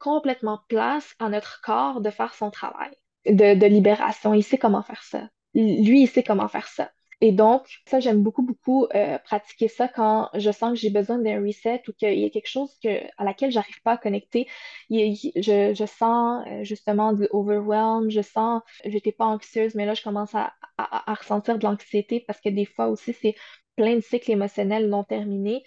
complètement 0.01 0.61
place 0.69 1.15
à 1.19 1.29
notre 1.29 1.61
corps 1.63 2.01
de 2.01 2.11
faire 2.11 2.35
son 2.35 2.51
travail 2.51 2.93
de, 3.27 3.67
libération. 3.67 4.35
Il 4.35 4.43
sait 4.43 4.59
comment 4.59 4.83
faire 4.83 5.03
ça. 5.03 5.29
Lui, 5.55 6.03
il 6.03 6.07
sait 6.09 6.23
comment 6.23 6.49
faire 6.49 6.67
ça. 6.67 6.91
Et 7.21 7.31
donc, 7.31 7.67
ça, 7.87 8.01
j'aime 8.01 8.21
beaucoup, 8.21 8.43
beaucoup 8.43 8.87
euh, 8.97 9.17
pratiquer 9.19 9.69
ça 9.69 9.87
quand 9.87 10.29
je 10.35 10.51
sens 10.51 10.73
que 10.73 10.79
j'ai 10.79 10.91
besoin 10.91 11.19
d'un 11.19 11.41
reset 11.41 11.81
ou 11.87 11.93
qu'il 11.93 12.19
y 12.19 12.25
a 12.25 12.31
quelque 12.31 12.49
chose 12.49 12.77
que, 12.83 13.01
à 13.17 13.23
laquelle 13.25 13.53
j'arrive 13.53 13.81
pas 13.83 13.93
à 13.93 13.97
connecter. 13.97 14.49
je, 14.91 15.85
sens 15.87 16.45
euh, 16.49 16.65
justement 16.65 17.13
du 17.13 17.29
overwhelm, 17.31 18.11
je 18.11 18.23
sens, 18.23 18.63
j'étais 18.85 19.13
pas 19.13 19.27
anxieuse, 19.27 19.77
mais 19.77 19.87
là, 19.87 19.95
je 19.95 20.03
commence 20.03 20.35
à, 20.35 20.53
à 20.79 21.15
ressentir 21.15 21.59
de 21.59 21.65
l'anxiété 21.65 22.25
parce 22.27 22.41
que 22.41 22.49
des 22.49 22.65
fois 22.65 22.89
aussi, 22.89 23.13
c'est 23.13 23.37
plein 23.77 23.95
de 23.95 24.01
cycles 24.01 24.33
émotionnels 24.33 24.89
non 24.89 25.05
terminés 25.05 25.63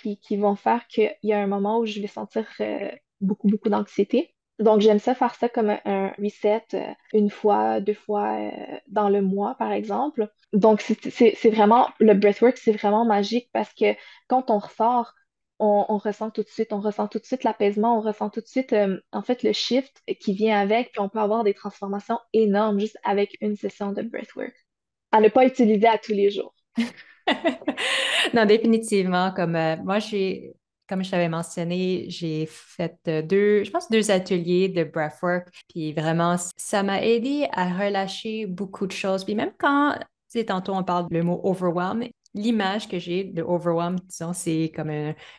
qui, 0.00 0.36
vont 0.36 0.56
faire 0.56 0.86
qu'il 0.88 1.14
y 1.22 1.32
a 1.32 1.40
un 1.40 1.46
moment 1.46 1.78
où 1.78 1.86
je 1.86 2.00
vais 2.00 2.06
sentir 2.06 2.46
euh, 2.60 2.90
beaucoup, 3.20 3.48
beaucoup 3.48 3.68
d'anxiété. 3.68 4.34
Donc, 4.58 4.80
j'aime 4.80 4.98
ça 4.98 5.14
faire 5.14 5.34
ça 5.34 5.48
comme 5.48 5.76
un, 5.84 6.12
reset 6.18 6.64
euh, 6.74 6.92
une 7.14 7.30
fois, 7.30 7.80
deux 7.80 7.94
fois 7.94 8.36
euh, 8.38 8.50
dans 8.88 9.08
le 9.08 9.22
mois, 9.22 9.54
par 9.54 9.72
exemple. 9.72 10.28
Donc, 10.52 10.82
c'est 10.82 11.50
vraiment, 11.50 11.88
le 11.98 12.14
breathwork, 12.14 12.58
c'est 12.58 12.72
vraiment 12.72 13.04
magique 13.04 13.48
parce 13.52 13.72
que 13.72 13.94
quand 14.28 14.50
on 14.50 14.58
ressort, 14.58 15.14
on, 15.58 15.98
ressent 15.98 16.30
tout 16.30 16.42
de 16.42 16.48
suite, 16.48 16.72
on 16.72 16.80
ressent 16.80 17.06
tout 17.06 17.18
de 17.18 17.24
suite 17.24 17.44
l'apaisement, 17.44 17.98
on 17.98 18.00
ressent 18.00 18.30
tout 18.30 18.40
de 18.40 18.46
suite, 18.46 18.74
en 19.12 19.22
fait, 19.22 19.42
le 19.42 19.52
shift 19.52 20.02
qui 20.18 20.32
vient 20.32 20.58
avec, 20.58 20.92
puis 20.92 21.00
on 21.00 21.10
peut 21.10 21.18
avoir 21.18 21.44
des 21.44 21.52
transformations 21.52 22.18
énormes 22.32 22.80
juste 22.80 22.98
avec 23.04 23.36
une 23.42 23.56
session 23.56 23.92
de 23.92 24.00
breathwork. 24.00 24.54
À 25.12 25.20
ne 25.20 25.28
pas 25.28 25.44
utiliser 25.44 25.86
à 25.86 25.98
tous 25.98 26.12
les 26.12 26.30
jours. 26.30 26.54
non, 28.34 28.44
définitivement. 28.46 29.32
Comme 29.32 29.56
euh, 29.56 29.76
moi, 29.76 29.98
j'ai, 29.98 30.54
comme 30.88 31.04
je 31.04 31.10
t'avais 31.10 31.28
mentionné, 31.28 32.06
j'ai 32.08 32.46
fait 32.46 32.96
euh, 33.08 33.22
deux, 33.22 33.64
je 33.64 33.70
pense, 33.70 33.90
deux 33.90 34.10
ateliers 34.10 34.68
de 34.68 34.84
breathwork. 34.84 35.48
Puis 35.68 35.92
vraiment, 35.92 36.36
ça 36.56 36.82
m'a 36.82 37.02
aidé 37.02 37.48
à 37.52 37.68
relâcher 37.68 38.46
beaucoup 38.46 38.86
de 38.86 38.92
choses. 38.92 39.24
Puis 39.24 39.34
même 39.34 39.52
quand, 39.58 39.94
tu 39.98 40.06
sais, 40.28 40.44
tantôt 40.44 40.74
on 40.74 40.84
parle 40.84 41.06
le 41.10 41.22
mot 41.22 41.40
overwhelm, 41.44 42.04
l'image 42.34 42.88
que 42.88 42.98
j'ai 42.98 43.24
de 43.24 43.42
overwhelm, 43.42 43.96
disons, 44.08 44.32
c'est 44.32 44.72
comme 44.74 44.90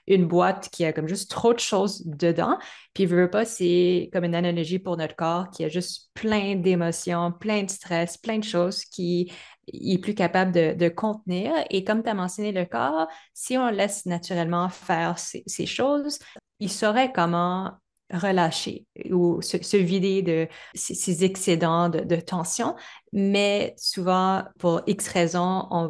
une, 0.08 0.28
boîte 0.28 0.70
qui 0.70 0.84
a 0.86 0.94
comme 0.94 1.08
juste 1.08 1.32
trop 1.32 1.54
de 1.54 1.60
choses 1.60 2.06
dedans. 2.06 2.58
Puis, 2.94 3.08
je 3.08 3.15
veux 3.15 3.30
pas, 3.30 3.46
c'est 3.46 4.10
comme 4.12 4.26
une 4.26 4.36
analogie 4.36 4.80
pour 4.80 4.98
notre 4.98 5.15
corps 5.15 5.50
qui 5.50 5.63
a 5.63 5.70
juste 5.70 6.10
plein 6.13 6.56
d'émotions, 6.56 7.32
plein 7.32 7.63
de 7.63 7.70
stress, 7.70 8.17
plein 8.17 8.39
de 8.39 8.44
choses 8.44 8.84
qui 8.84 9.32
est 9.67 9.97
plus 10.00 10.15
capable 10.15 10.52
de, 10.52 10.89
contenir. 10.89 11.54
Et 11.69 11.84
comme 11.84 12.04
tu 12.04 12.10
as 12.10 12.13
mentionné 12.13 12.52
le 12.52 12.65
corps, 12.65 13.08
si 13.34 13.58
on 13.58 13.69
laisse 13.69 14.06
naturellement 14.06 14.69
faire 14.69 15.17
ces, 15.17 15.65
choses, 15.65 16.19
il 16.60 16.71
saurait 16.71 17.12
comment 17.12 17.71
relâcher 18.12 18.86
ou 19.10 19.41
se, 19.41 19.78
vider 19.78 20.21
de 20.21 20.47
ces, 20.74 21.24
excédents 21.24 21.89
de, 21.89 22.15
tension. 22.17 22.76
Mais 23.13 23.74
souvent, 23.78 24.43
pour 24.60 24.82
X 24.88 25.08
raisons, 25.08 25.67
on 25.71 25.88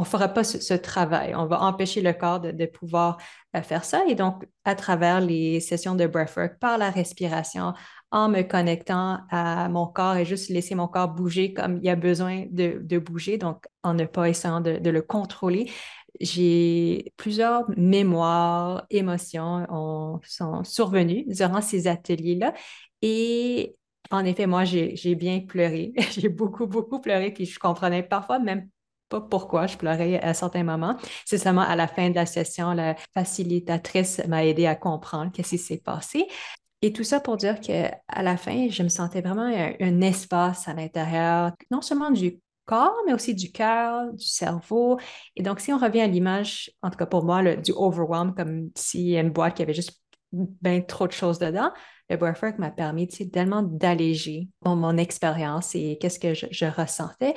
ne 0.00 0.04
fera 0.04 0.28
pas 0.28 0.44
ce, 0.44 0.74
travail. 0.74 1.34
On 1.34 1.46
va 1.46 1.60
empêcher 1.62 2.00
le 2.00 2.12
corps 2.12 2.40
de, 2.40 2.66
pouvoir 2.66 3.18
euh, 3.54 3.62
faire 3.62 3.84
ça. 3.84 4.04
Et 4.08 4.14
donc, 4.14 4.44
à 4.64 4.74
travers 4.74 5.20
les 5.20 5.60
sessions 5.60 5.94
de 5.94 6.06
breathwork, 6.06 6.58
par 6.58 6.78
la 6.78 6.90
respiration, 6.90 7.74
en 8.14 8.28
me 8.28 8.42
connectant 8.42 9.18
à 9.28 9.68
mon 9.68 9.88
corps 9.88 10.16
et 10.16 10.24
juste 10.24 10.48
laisser 10.48 10.76
mon 10.76 10.86
corps 10.86 11.08
bouger 11.08 11.52
comme 11.52 11.78
il 11.78 11.84
y 11.84 11.90
a 11.90 11.96
besoin 11.96 12.44
de, 12.48 12.98
bouger, 12.98 13.38
donc 13.38 13.66
en 13.82 13.92
ne 13.92 14.04
pas 14.04 14.28
essayant 14.28 14.60
de, 14.60 14.88
le 14.88 15.02
contrôler, 15.02 15.68
j'ai 16.20 17.12
plusieurs 17.16 17.68
mémoires, 17.76 18.86
émotions 18.90 19.66
ont, 19.68 20.20
sont 20.22 20.62
survenues 20.62 21.24
durant 21.26 21.60
ces 21.60 21.88
ateliers-là. 21.88 22.54
Et 23.02 23.74
en 24.12 24.24
effet, 24.24 24.46
moi, 24.46 24.62
j'ai 24.62 25.14
bien 25.16 25.40
pleuré. 25.40 25.92
j'ai 26.12 26.28
beaucoup, 26.28 26.68
beaucoup 26.68 27.00
pleuré, 27.00 27.32
puis 27.32 27.46
je 27.46 27.58
comprenais 27.58 28.04
parfois 28.04 28.38
même 28.38 28.68
pas 29.08 29.20
pourquoi 29.20 29.66
je 29.66 29.76
pleurais 29.76 30.20
à 30.20 30.34
certains 30.34 30.62
moments. 30.62 30.96
C'est 31.24 31.38
seulement 31.38 31.62
à 31.62 31.74
la 31.74 31.88
fin 31.88 32.10
de 32.10 32.14
la 32.14 32.26
session, 32.26 32.74
la 32.74 32.94
facilitatrice 33.12 34.22
m'a 34.28 34.44
aidé 34.44 34.66
à 34.66 34.76
comprendre 34.76 35.32
qu'est-ce 35.32 35.50
qui 35.50 35.58
s'est 35.58 35.78
passé. 35.78 36.28
Et 36.84 36.92
tout 36.92 37.02
ça 37.02 37.18
pour 37.18 37.38
dire 37.38 37.62
qu'à 37.62 37.98
la 38.14 38.36
fin, 38.36 38.68
je 38.68 38.82
me 38.82 38.90
sentais 38.90 39.22
vraiment 39.22 39.46
un, 39.46 40.00
espace 40.02 40.68
à 40.68 40.74
l'intérieur, 40.74 41.52
non 41.70 41.80
seulement 41.80 42.10
du 42.10 42.38
corps, 42.66 42.94
mais 43.06 43.14
aussi 43.14 43.34
du 43.34 43.50
cœur, 43.50 44.12
du 44.12 44.26
cerveau. 44.26 44.98
Et 45.34 45.42
donc, 45.42 45.60
si 45.60 45.72
on 45.72 45.78
revient 45.78 46.02
à 46.02 46.06
l'image, 46.06 46.70
en 46.82 46.90
tout 46.90 46.98
cas 46.98 47.06
pour 47.06 47.24
moi, 47.24 47.56
du 47.56 47.72
overwhelm, 47.74 48.34
comme 48.34 48.68
s'il 48.74 49.08
y 49.08 49.16
a 49.16 49.22
une 49.22 49.30
boîte 49.30 49.56
qui 49.56 49.62
avait 49.62 49.72
juste 49.72 49.98
bien 50.30 50.82
trop 50.82 51.06
de 51.06 51.12
choses 51.12 51.38
dedans, 51.38 51.72
le 52.10 52.18
breathwork 52.18 52.58
m'a 52.58 52.70
permis 52.70 53.08
tellement 53.08 53.62
d'alléger 53.62 54.50
mon, 54.62 54.98
expérience 54.98 55.74
et 55.74 55.96
qu'est-ce 55.98 56.18
que 56.18 56.34
je, 56.34 56.66
ressentais. 56.66 57.32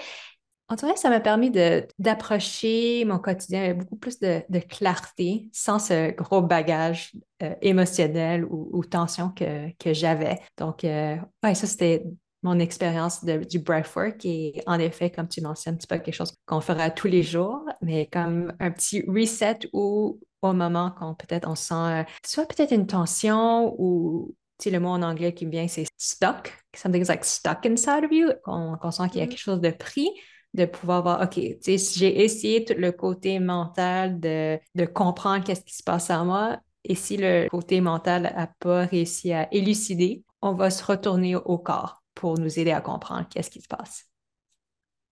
En 0.70 0.76
tout 0.76 0.86
cas, 0.86 0.98
ça 0.98 1.10
m'a 1.10 1.22
permis 1.22 1.50
d'approcher 1.50 3.06
mon 3.06 3.20
quotidien 3.20 3.64
avec 3.64 3.78
beaucoup 3.78 3.96
plus 3.96 4.20
de, 4.20 4.60
clarté, 4.60 5.50
sans 5.54 5.80
ce 5.80 6.12
gros 6.12 6.42
bagage 6.42 7.14
euh, 7.42 7.56
émotionnel 7.62 8.46
ou, 8.50 8.84
tension 8.84 9.30
que, 9.30 9.72
que 9.78 9.94
j'avais. 9.94 10.40
Donc, 10.58 10.84
euh, 10.84 11.16
ouais, 11.42 11.56
ça, 11.56 11.68
c'était 11.68 12.04
mon 12.44 12.60
expérience 12.60 13.24
du 13.24 13.60
breathwork. 13.60 14.26
Et 14.26 14.62
en 14.68 14.80
effet, 14.80 15.10
comme 15.10 15.28
tu 15.28 15.42
mentionnes, 15.42 15.78
c'est 15.80 15.90
pas 15.90 16.00
quelque 16.00 16.14
chose 16.14 16.34
qu'on 16.46 16.62
fera 16.62 16.90
tous 16.90 17.08
les 17.08 17.24
jours, 17.24 17.64
mais 17.82 18.08
comme 18.08 18.54
un 18.60 18.72
petit 18.72 19.04
reset 19.08 19.60
ou 19.74 20.20
au 20.42 20.54
moment 20.54 20.92
qu'on 20.92 21.16
peut-être 21.16 21.50
on 21.50 21.56
sent 21.56 21.74
euh, 21.74 22.04
soit 22.24 22.46
peut-être 22.46 22.72
une 22.72 22.86
tension 22.86 23.74
ou 23.80 24.36
tu 24.60 24.66
sais, 24.66 24.70
le 24.72 24.80
mot 24.80 24.90
en 24.90 25.02
anglais 25.02 25.34
qui 25.34 25.46
me 25.46 25.52
vient, 25.52 25.68
c'est 25.68 25.86
stuck. 25.98 26.52
Something's 26.76 27.10
like 27.10 27.24
stuck 27.24 27.66
inside 27.66 28.04
of 28.04 28.12
you. 28.12 28.32
Qu'on 28.44 28.92
sent 28.92 29.10
qu'il 29.10 29.20
y 29.20 29.22
a 29.22 29.26
mm-hmm. 29.26 29.30
quelque 29.30 29.40
chose 29.40 29.62
de 29.62 29.70
pris 29.70 30.10
de 30.54 30.66
pouvoir 30.66 31.04
voir, 31.04 31.22
OK, 31.22 31.40
j'ai 31.66 32.24
essayé 32.24 32.66
tout 32.66 32.74
le 32.78 32.92
côté 32.92 33.40
mental 33.40 34.20
de, 34.20 34.60
comprendre 34.94 35.44
qu'est-ce 35.44 35.64
qui 35.64 35.76
se 35.76 35.84
passe 35.84 36.10
en 36.10 36.26
moi. 36.26 36.60
Et 36.84 36.96
si 36.96 37.18
le 37.18 37.48
côté 37.50 37.82
mental 37.82 38.24
n'a 38.24 38.48
pas 38.60 38.86
réussi 38.86 39.34
à 39.34 39.54
élucider, 39.54 40.24
on 40.42 40.54
va 40.54 40.70
se 40.70 40.84
retourner 40.84 41.36
au 41.36 41.58
corps 41.58 42.02
pour 42.14 42.40
nous 42.40 42.60
aider 42.60 42.72
à 42.72 42.82
comprendre 42.82 43.28
qu'est-ce 43.30 43.50
qui 43.50 43.62
se 43.62 43.68
passe. 43.68 44.06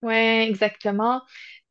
Oui, 0.01 0.13
exactement. 0.13 1.21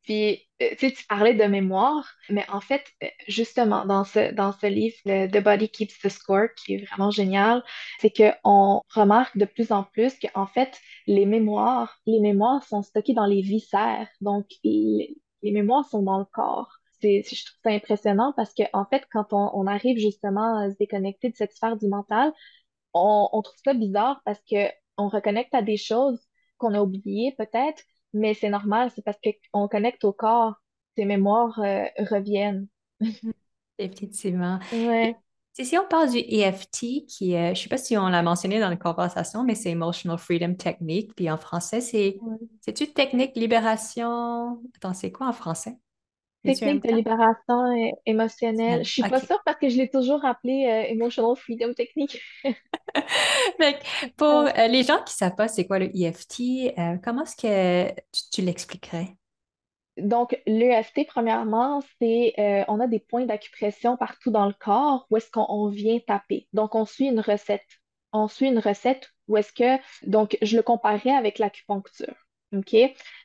Puis, 0.04 0.46
euh, 0.62 0.74
tu 0.78 1.06
parlais 1.08 1.34
de 1.34 1.44
mémoire, 1.44 2.06
mais 2.28 2.44
en 2.50 2.60
fait, 2.60 2.84
euh, 3.02 3.08
justement, 3.26 3.86
dans 3.86 4.04
ce, 4.04 4.32
dans 4.34 4.52
ce 4.52 4.66
livre, 4.66 4.96
The 5.04 5.42
Body 5.42 5.70
Keeps 5.70 5.98
the 6.00 6.08
Score, 6.10 6.48
qui 6.56 6.74
est 6.74 6.84
vraiment 6.86 7.10
génial, 7.10 7.64
c'est 8.00 8.10
qu'on 8.10 8.82
remarque 8.94 9.36
de 9.38 9.46
plus 9.46 9.72
en 9.72 9.84
plus 9.84 10.14
qu'en 10.18 10.46
fait, 10.46 10.78
les 11.06 11.24
mémoires, 11.26 11.98
les 12.06 12.20
mémoires 12.20 12.62
sont 12.64 12.82
stockées 12.82 13.14
dans 13.14 13.26
les 13.26 13.40
viscères. 13.40 14.08
Donc, 14.20 14.46
les, 14.62 15.16
mémoires 15.42 15.86
sont 15.88 16.02
dans 16.02 16.18
le 16.18 16.26
corps. 16.26 16.70
C'est, 17.00 17.22
je 17.22 17.44
trouve 17.44 17.60
ça 17.64 17.70
impressionnant 17.70 18.32
parce 18.36 18.52
que, 18.54 18.62
en 18.72 18.84
fait, 18.86 19.04
quand 19.12 19.32
on, 19.32 19.66
arrive 19.66 19.98
justement 19.98 20.58
à 20.58 20.70
se 20.70 20.76
déconnecter 20.76 21.30
de 21.30 21.36
cette 21.36 21.52
sphère 21.52 21.76
du 21.76 21.88
mental, 21.88 22.32
on, 22.94 23.28
on 23.32 23.42
trouve 23.42 23.58
ça 23.64 23.74
bizarre 23.74 24.20
parce 24.24 24.40
que 24.50 24.68
on 24.96 25.08
reconnecte 25.08 25.54
à 25.54 25.62
des 25.62 25.76
choses 25.76 26.20
qu'on 26.58 26.74
a 26.74 26.80
oubliées 26.82 27.34
peut-être, 27.36 27.82
mais 28.14 28.34
c'est 28.34 28.48
normal, 28.48 28.90
c'est 28.94 29.04
parce 29.04 29.18
qu'on 29.52 29.68
connecte 29.68 30.04
au 30.04 30.12
corps, 30.12 30.54
ces 30.96 31.04
mémoires 31.04 31.58
euh, 31.60 31.84
reviennent. 31.98 32.68
Définitivement. 33.78 34.60
Ouais. 34.72 35.16
Si 35.56 35.76
on 35.78 35.86
parle 35.86 36.10
du 36.10 36.18
EFT, 36.18 37.06
qui 37.06 37.30
je 37.32 37.50
ne 37.50 37.54
sais 37.54 37.68
pas 37.68 37.76
si 37.76 37.96
on 37.96 38.08
l'a 38.08 38.22
mentionné 38.22 38.58
dans 38.58 38.70
la 38.70 38.76
conversation, 38.76 39.44
mais 39.44 39.54
c'est 39.54 39.70
Emotional 39.70 40.18
Freedom 40.18 40.54
Technique. 40.54 41.14
Puis 41.14 41.30
en 41.30 41.38
français, 41.38 41.80
c'est 41.80 42.18
c'est-tu 42.60 42.92
technique 42.92 43.36
libération? 43.36 44.60
Attends, 44.76 44.94
c'est 44.94 45.12
quoi 45.12 45.28
en 45.28 45.32
français? 45.32 45.78
Technique 46.44 46.82
de 46.84 46.92
libération 46.92 47.94
émotionnelle. 48.04 48.84
Je 48.84 49.00
ne 49.00 49.02
suis 49.02 49.02
pas 49.02 49.20
sûre 49.20 49.40
parce 49.44 49.58
que 49.58 49.68
je 49.68 49.78
l'ai 49.78 49.88
toujours 49.88 50.24
appelé 50.24 50.66
euh, 50.66 50.92
Emotional 50.92 51.34
Freedom 51.36 51.72
Technique. 51.72 52.20
pour 54.16 54.28
euh, 54.28 54.66
les 54.68 54.82
gens 54.82 54.98
qui 54.98 55.14
ne 55.14 55.16
savent 55.16 55.34
pas 55.34 55.48
c'est 55.48 55.66
quoi 55.66 55.78
le 55.78 55.90
EFT, 55.96 56.74
euh, 56.78 56.96
comment 57.02 57.22
est-ce 57.22 57.36
que 57.36 57.92
tu, 58.30 58.42
l'expliquerais? 58.42 59.16
Donc, 59.96 60.38
l'EFT, 60.46 61.06
premièrement, 61.06 61.80
c'est 62.00 62.34
on 62.68 62.80
a 62.80 62.88
des 62.88 62.98
points 62.98 63.26
d'acupression 63.26 63.96
partout 63.96 64.30
dans 64.30 64.46
le 64.46 64.54
corps 64.58 65.06
où 65.08 65.16
est-ce 65.16 65.30
qu'on 65.30 65.68
vient 65.68 65.98
taper. 66.00 66.48
Donc, 66.52 66.74
on 66.74 66.84
suit 66.84 67.06
une 67.06 67.20
recette. 67.20 67.62
On 68.12 68.28
suit 68.28 68.48
une 68.48 68.58
recette 68.58 69.10
où 69.28 69.36
est-ce 69.36 69.52
que, 69.52 69.80
donc, 70.06 70.36
je 70.42 70.56
le 70.56 70.62
comparais 70.62 71.10
avec 71.10 71.38
l'acupuncture. 71.38 72.23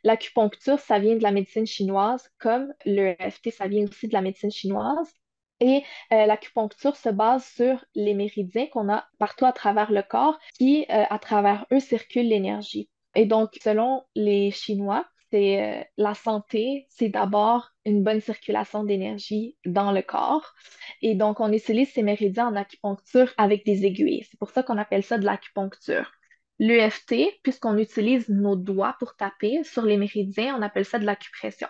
L'acupuncture, 0.04 0.80
ça 0.80 1.00
vient 1.00 1.16
de 1.16 1.24
la 1.24 1.32
médecine 1.32 1.66
chinoise, 1.66 2.30
comme 2.40 2.74
le 2.86 3.16
FT, 3.20 3.52
ça 3.52 3.68
vient 3.68 3.86
aussi 3.86 4.08
de 4.08 4.14
la 4.14 4.22
médecine 4.22 4.52
chinoise. 4.52 5.14
Et 5.62 5.84
euh, 6.14 6.26
l'acupuncture 6.26 6.96
se 6.96 7.10
base 7.10 7.46
sur 7.46 7.84
les 7.94 8.14
méridiens 8.14 8.68
qu'on 8.68 8.90
a 8.90 9.06
partout 9.18 9.46
à 9.46 9.52
travers 9.52 9.92
le 9.92 10.02
corps, 10.04 10.40
qui, 10.58 10.86
euh, 10.90 11.04
à 11.10 11.20
travers 11.20 11.66
eux, 11.74 11.80
circulent 11.80 12.30
l'énergie. 12.30 12.90
Et 13.16 13.26
donc, 13.26 13.50
selon 13.62 14.04
les 14.16 14.52
Chinois, 14.52 15.06
c'est 15.32 15.62
euh, 15.62 15.84
la 15.98 16.14
santé, 16.16 16.88
c'est 16.90 17.10
d'abord 17.10 17.72
une 17.86 18.04
bonne 18.04 18.22
circulation 18.22 18.84
d'énergie 18.84 19.58
dans 19.66 19.92
le 19.92 20.02
corps. 20.02 20.54
Et 21.02 21.16
donc, 21.16 21.40
on 21.40 21.52
utilise 21.52 21.92
ces 21.92 22.04
méridiens 22.04 22.48
en 22.48 22.56
acupuncture 22.56 23.34
avec 23.38 23.66
des 23.66 23.86
aiguilles. 23.86 24.26
C'est 24.30 24.40
pour 24.40 24.52
ça 24.52 24.64
qu'on 24.64 24.78
appelle 24.78 25.04
ça 25.04 25.18
de 25.18 25.26
l'acupuncture. 25.26 26.12
L'EFT, 26.60 27.40
puisqu'on 27.42 27.78
utilise 27.78 28.28
nos 28.30 28.56
doigts 28.56 28.96
pour 29.00 29.16
taper 29.16 29.64
sur 29.64 29.84
les 29.84 29.98
méridiens, 29.98 30.56
on 30.58 30.62
appelle 30.62 30.86
ça 30.86 31.00
de 31.00 31.06
l'acupression. 31.06 31.68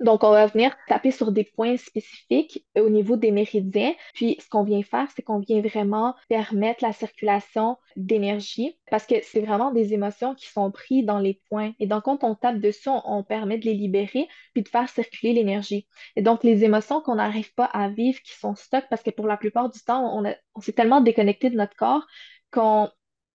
Donc, 0.00 0.24
on 0.24 0.30
va 0.30 0.46
venir 0.46 0.76
taper 0.88 1.10
sur 1.10 1.32
des 1.32 1.44
points 1.44 1.78
spécifiques 1.78 2.66
au 2.78 2.90
niveau 2.90 3.16
des 3.16 3.30
méridiens. 3.30 3.94
Puis, 4.12 4.36
ce 4.40 4.48
qu'on 4.48 4.62
vient 4.62 4.82
faire, 4.82 5.08
c'est 5.14 5.22
qu'on 5.22 5.38
vient 5.38 5.62
vraiment 5.62 6.14
permettre 6.28 6.84
la 6.84 6.92
circulation 6.92 7.78
d'énergie 7.96 8.78
parce 8.90 9.06
que 9.06 9.14
c'est 9.22 9.40
vraiment 9.40 9.72
des 9.72 9.94
émotions 9.94 10.34
qui 10.34 10.48
sont 10.48 10.70
prises 10.70 11.06
dans 11.06 11.18
les 11.18 11.40
points. 11.48 11.72
Et 11.80 11.86
donc, 11.86 12.04
quand 12.04 12.24
on 12.24 12.34
tape 12.34 12.60
dessus, 12.60 12.90
on, 12.90 13.22
permet 13.22 13.56
de 13.56 13.64
les 13.64 13.74
libérer 13.74 14.28
puis 14.52 14.62
de 14.62 14.68
faire 14.68 14.88
circuler 14.88 15.32
l'énergie. 15.32 15.88
Et 16.14 16.22
donc, 16.22 16.44
les 16.44 16.62
émotions 16.62 17.00
qu'on 17.00 17.14
n'arrive 17.14 17.54
pas 17.54 17.64
à 17.64 17.88
vivre, 17.88 18.20
qui 18.20 18.34
sont 18.34 18.54
stock 18.54 18.84
parce 18.90 19.02
que 19.02 19.10
pour 19.10 19.26
la 19.26 19.38
plupart 19.38 19.70
du 19.70 19.80
temps, 19.80 20.18
on, 20.18 20.30
on 20.54 20.60
s'est 20.60 20.72
tellement 20.72 21.00
déconnecté 21.00 21.48
de 21.48 21.56
notre 21.56 21.74
corps 21.74 22.06
qu'on 22.50 22.90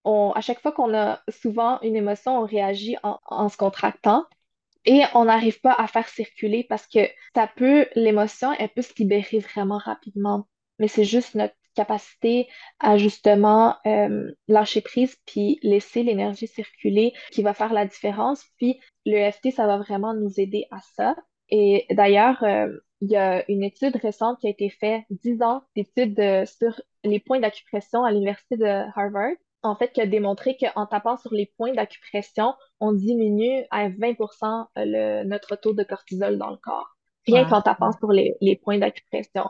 à 0.05 0.41
chaque 0.41 0.61
fois 0.61 0.71
qu'on 0.71 0.93
a 0.93 1.21
souvent 1.29 1.79
une 1.81 1.95
émotion, 1.95 2.39
on 2.39 2.45
réagit 2.45 2.95
en, 3.03 3.49
se 3.49 3.57
contractant 3.57 4.25
et 4.85 5.03
on 5.13 5.25
n'arrive 5.25 5.61
pas 5.61 5.73
à 5.73 5.87
faire 5.87 6.07
circuler 6.07 6.63
parce 6.63 6.87
que 6.87 6.99
ça 7.35 7.47
peut, 7.47 7.87
l'émotion, 7.95 8.51
elle 8.53 8.69
peut 8.69 8.81
se 8.81 8.93
libérer 8.97 9.39
vraiment 9.39 9.77
rapidement. 9.77 10.47
Mais 10.79 10.87
c'est 10.87 11.03
juste 11.03 11.35
notre 11.35 11.53
capacité 11.75 12.47
à 12.79 12.97
justement 12.97 13.77
euh, 13.85 14.31
lâcher 14.47 14.81
prise 14.81 15.15
puis 15.25 15.59
laisser 15.63 16.03
l'énergie 16.03 16.47
circuler 16.47 17.13
qui 17.31 17.43
va 17.43 17.53
faire 17.53 17.73
la 17.73 17.85
différence. 17.85 18.43
Puis 18.57 18.79
l'EFT, 19.05 19.51
ça 19.51 19.67
va 19.67 19.77
vraiment 19.77 20.13
nous 20.13 20.39
aider 20.39 20.65
à 20.71 20.79
ça. 20.95 21.15
Et 21.49 21.85
d'ailleurs, 21.91 22.43
euh, 22.43 22.67
il 23.01 23.11
y 23.11 23.17
a 23.17 23.43
une 23.49 23.63
étude 23.63 23.95
récente 23.97 24.39
qui 24.39 24.47
a 24.47 24.49
été 24.49 24.69
faite, 24.69 25.03
10 25.09 25.41
ans 25.41 25.63
d'études 25.75 26.19
euh, 26.19 26.45
sur 26.45 26.81
les 27.03 27.19
points 27.19 27.39
d'acupression 27.39 28.03
à 28.03 28.11
l'Université 28.11 28.57
de 28.57 28.65
Harvard 28.95 29.35
en 29.63 29.75
fait, 29.75 29.91
qui 29.91 30.01
a 30.01 30.05
démontré 30.05 30.57
qu'en 30.57 30.85
tapant 30.85 31.17
sur 31.17 31.33
les 31.33 31.45
points 31.57 31.73
d'acupression, 31.73 32.53
on 32.79 32.93
diminue 32.93 33.63
à 33.69 33.89
20 33.89 34.15
le, 34.77 35.23
notre 35.23 35.55
taux 35.55 35.73
de 35.73 35.83
cortisol 35.83 36.37
dans 36.37 36.49
le 36.49 36.57
corps. 36.57 36.97
Rien 37.27 37.47
qu'en 37.47 37.61
tapant 37.61 37.91
sur 37.91 38.11
les, 38.11 38.59
points 38.63 38.79
d'acupression. 38.79 39.49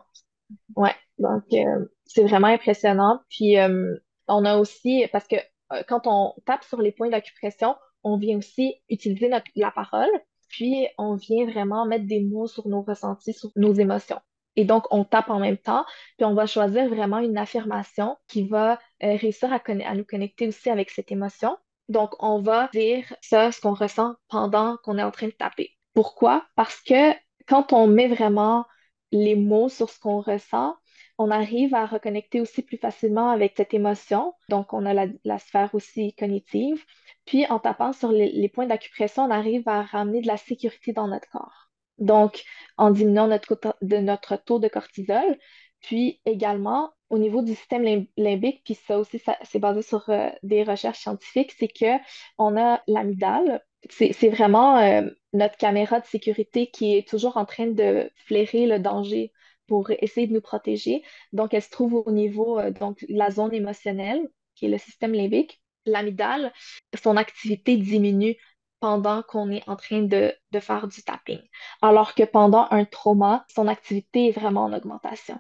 Ouais, 0.76 0.96
donc 1.18 1.44
euh, 1.54 1.86
c'est 2.06 2.24
vraiment 2.24 2.48
impressionnant. 2.48 3.22
Puis 3.30 3.58
euh, 3.58 3.96
on 4.28 4.44
a 4.44 4.58
aussi, 4.58 5.06
parce 5.14 5.28
que 5.28 5.38
euh, 5.72 5.84
quand 5.88 6.02
on 6.06 6.34
tape 6.46 6.64
sur 6.64 6.82
les 6.82 6.92
points 6.92 7.10
d'acupression, 7.10 7.76
on 8.04 8.18
vient 8.18 8.38
aussi 8.38 8.76
utiliser 8.90 9.30
notre, 9.30 9.46
la 9.56 9.72
parole, 9.72 10.10
puis 10.50 10.88
on 10.98 11.16
vient 11.16 11.46
vraiment 11.46 11.86
mettre 11.86 12.08
des 12.08 12.22
mots 12.22 12.48
sur 12.48 12.68
nos 12.68 12.82
ressentis, 12.82 13.34
sur 13.34 13.52
nos 13.56 13.74
émotions. 13.74 14.20
Et 14.56 14.66
donc, 14.66 14.86
on 14.92 15.06
tape 15.06 15.30
en 15.30 15.40
même 15.40 15.58
temps, 15.58 15.86
puis 16.18 16.26
on 16.26 16.34
va 16.34 16.46
choisir 16.46 16.90
vraiment 16.90 17.20
une 17.20 17.38
affirmation 17.38 18.18
qui 18.28 18.48
va 18.48 18.74
euh, 19.04 19.16
réussir 19.16 19.52
à, 19.54 19.96
nous 19.96 20.06
connecter 20.06 20.48
aussi 20.48 20.70
avec 20.70 20.90
cette 20.90 21.12
émotion. 21.12 21.58
Donc, 21.90 22.12
on 22.20 22.42
va 22.42 22.70
dire 22.74 23.14
ça, 23.22 23.52
ce 23.52 23.62
qu'on 23.62 23.74
ressent 23.74 24.16
pendant 24.30 24.78
qu'on 24.84 24.98
est 24.98 25.04
en 25.04 25.12
train 25.12 25.28
de 25.28 25.32
taper. 25.32 25.72
Pourquoi? 25.94 26.46
Parce 26.56 26.82
que 26.82 27.14
quand 27.48 27.74
on 27.74 27.88
met 27.88 28.08
vraiment 28.08 28.66
les 29.12 29.36
mots 29.36 29.70
sur 29.70 29.90
ce 29.90 30.00
qu'on 30.00 30.22
ressent, 30.22 30.76
on 31.18 31.32
arrive 31.32 31.76
à 31.76 31.86
reconnecter 31.86 32.42
aussi 32.42 32.62
plus 32.62 32.78
facilement 32.78 33.30
avec 33.30 33.54
cette 33.58 33.74
émotion. 33.74 34.34
Donc, 34.50 34.74
on 34.74 34.86
a 34.86 34.94
la, 35.24 35.40
sphère 35.40 35.74
aussi 35.76 36.14
cognitive. 36.16 36.84
Puis, 37.26 37.46
en 37.48 37.60
tapant 37.60 37.94
sur 37.94 38.12
les, 38.12 38.32
les 38.32 38.50
points 38.50 38.66
d'acupression, 38.66 39.24
on 39.24 39.32
arrive 39.32 39.68
à 39.68 39.84
ramener 39.84 40.22
de 40.22 40.28
la 40.28 40.38
sécurité 40.38 40.94
dans 40.94 41.08
notre 41.08 41.30
corps. 41.30 41.61
Donc, 42.02 42.44
en 42.78 42.92
diminuant 42.92 43.28
notre, 43.28 43.58
de 43.82 43.98
notre 43.98 44.36
taux 44.36 44.60
de 44.60 44.68
cortisol. 44.68 45.38
Puis 45.82 46.20
également, 46.26 46.92
au 47.10 47.18
niveau 47.18 47.42
du 47.42 47.56
système 47.56 48.06
limbique, 48.18 48.62
puis 48.64 48.76
ça 48.76 49.00
aussi, 49.00 49.22
c'est 49.44 49.60
basé 49.60 49.82
sur 49.82 50.10
euh, 50.10 50.30
des 50.44 50.64
recherches 50.64 51.00
scientifiques, 51.00 51.54
c'est 51.58 51.68
qu'on 51.68 52.58
a 52.58 52.82
l'amygdale. 52.88 53.64
C'est 53.90 54.30
vraiment 54.30 54.78
euh, 54.78 55.10
notre 55.34 55.58
caméra 55.58 56.00
de 56.00 56.06
sécurité 56.06 56.68
qui 56.68 56.96
est 56.96 57.08
toujours 57.08 57.38
en 57.38 57.46
train 57.46 57.68
de 57.68 58.12
flairer 58.28 58.68
le 58.68 58.80
danger 58.80 59.32
pour 59.68 59.90
essayer 59.92 60.28
de 60.28 60.34
nous 60.34 60.42
protéger. 60.42 61.04
Donc, 61.34 61.54
elle 61.54 61.64
se 61.64 61.70
trouve 61.70 61.96
au 61.96 62.12
niveau 62.12 62.60
euh, 62.60 62.72
donc 62.72 63.04
la 63.10 63.32
zone 63.32 63.54
émotionnelle, 63.54 64.28
qui 64.56 64.66
est 64.66 64.70
le 64.70 64.78
système 64.78 65.14
limbique. 65.14 65.62
L'amygdale, 65.88 66.54
son 67.02 67.18
activité 67.18 67.76
diminue 67.76 68.36
pendant 68.82 69.22
qu'on 69.22 69.50
est 69.52 69.64
en 69.70 69.78
train 69.78 70.02
de, 70.02 70.34
faire 70.60 70.88
du 70.88 71.02
tapping. 71.04 71.40
Alors 71.82 72.14
que 72.16 72.24
pendant 72.24 72.68
un 72.72 72.84
trauma, 72.84 73.46
son 73.48 73.68
activité 73.68 74.28
est 74.28 74.32
vraiment 74.32 74.66
en 74.66 74.74
augmentation. 74.74 75.40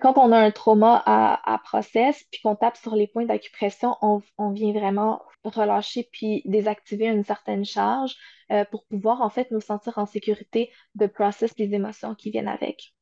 quand 0.00 0.18
on 0.18 0.32
a 0.32 0.38
un 0.38 0.50
trauma 0.50 1.02
à, 1.06 1.58
process, 1.64 2.22
puis 2.30 2.42
qu'on 2.42 2.56
tape 2.56 2.76
sur 2.76 2.94
les 2.96 3.06
points 3.06 3.24
d'acupression, 3.24 3.96
on, 4.02 4.50
vient 4.50 4.72
vraiment 4.72 5.22
relâcher 5.44 6.06
puis 6.12 6.42
désactiver 6.44 7.06
une 7.06 7.24
certaine 7.24 7.64
charge 7.64 8.14
euh, 8.50 8.64
pour 8.70 8.84
pouvoir 8.84 9.22
en 9.22 9.30
fait 9.30 9.50
nous 9.50 9.60
sentir 9.60 9.96
en 9.96 10.04
sécurité 10.04 10.70
de 10.96 11.06
process 11.06 11.52
les 11.56 11.72
émotions 11.72 12.14
qui 12.14 12.30
viennent 12.30 12.48
avec. 12.48 12.92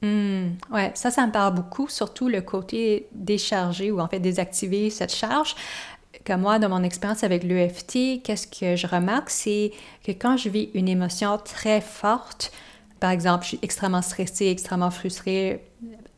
Hmm, 0.00 0.54
ouais, 0.72 0.90
ça, 0.94 1.12
ça 1.12 1.24
me 1.26 1.30
parle 1.30 1.54
beaucoup, 1.54 1.86
surtout 1.86 2.28
le 2.28 2.40
côté 2.40 3.06
décharger 3.12 3.92
ou 3.92 4.00
en 4.00 4.08
fait 4.08 4.18
désactiver 4.18 4.90
cette 4.90 5.14
charge 5.14 5.54
que 6.24 6.32
moi, 6.34 6.58
dans 6.58 6.68
mon 6.68 6.82
expérience 6.82 7.24
avec 7.24 7.44
l'EFT, 7.44 8.22
qu'est-ce 8.22 8.46
que 8.46 8.76
je 8.76 8.86
remarque, 8.86 9.30
c'est 9.30 9.72
que 10.04 10.12
quand 10.12 10.36
je 10.36 10.48
vis 10.48 10.70
une 10.74 10.88
émotion 10.88 11.38
très 11.38 11.80
forte, 11.80 12.52
par 13.00 13.10
exemple, 13.10 13.42
je 13.44 13.48
suis 13.48 13.58
extrêmement 13.62 14.02
stressée, 14.02 14.46
extrêmement 14.46 14.90
frustrée, 14.90 15.64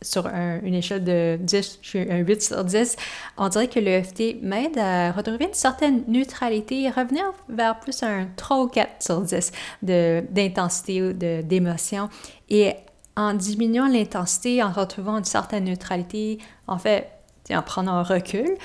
sur 0.02 0.26
une 0.26 0.74
échelle 0.74 1.02
de 1.02 1.38
10, 1.40 1.78
je 1.80 1.88
suis 1.88 1.98
un 1.98 2.18
8 2.18 2.42
sur 2.42 2.64
10, 2.64 2.96
on 3.38 3.48
dirait 3.48 3.68
que 3.68 3.80
l'EFT 3.80 4.42
m'aide 4.42 4.78
à 4.78 5.12
retrouver 5.12 5.46
une 5.46 5.54
certaine 5.54 6.04
neutralité 6.06 6.82
et 6.82 6.90
revenir 6.90 7.24
vers 7.48 7.80
plus 7.80 8.02
un 8.02 8.28
3 8.36 8.64
ou 8.64 8.68
4 8.68 9.02
sur 9.02 9.22
10 9.22 9.52
d'intensité 9.82 11.02
ou 11.02 11.12
d'émotion. 11.12 12.08
Et 12.50 12.74
en 13.16 13.32
diminuant 13.32 13.88
l'intensité, 13.88 14.62
en 14.62 14.70
retrouvant 14.70 15.18
une 15.18 15.24
certaine 15.24 15.64
neutralité, 15.64 16.38
en 16.66 16.78
fait, 16.78 17.08
en 17.50 17.62
prenant 17.62 17.94
un 17.94 18.02
recul, 18.02 18.56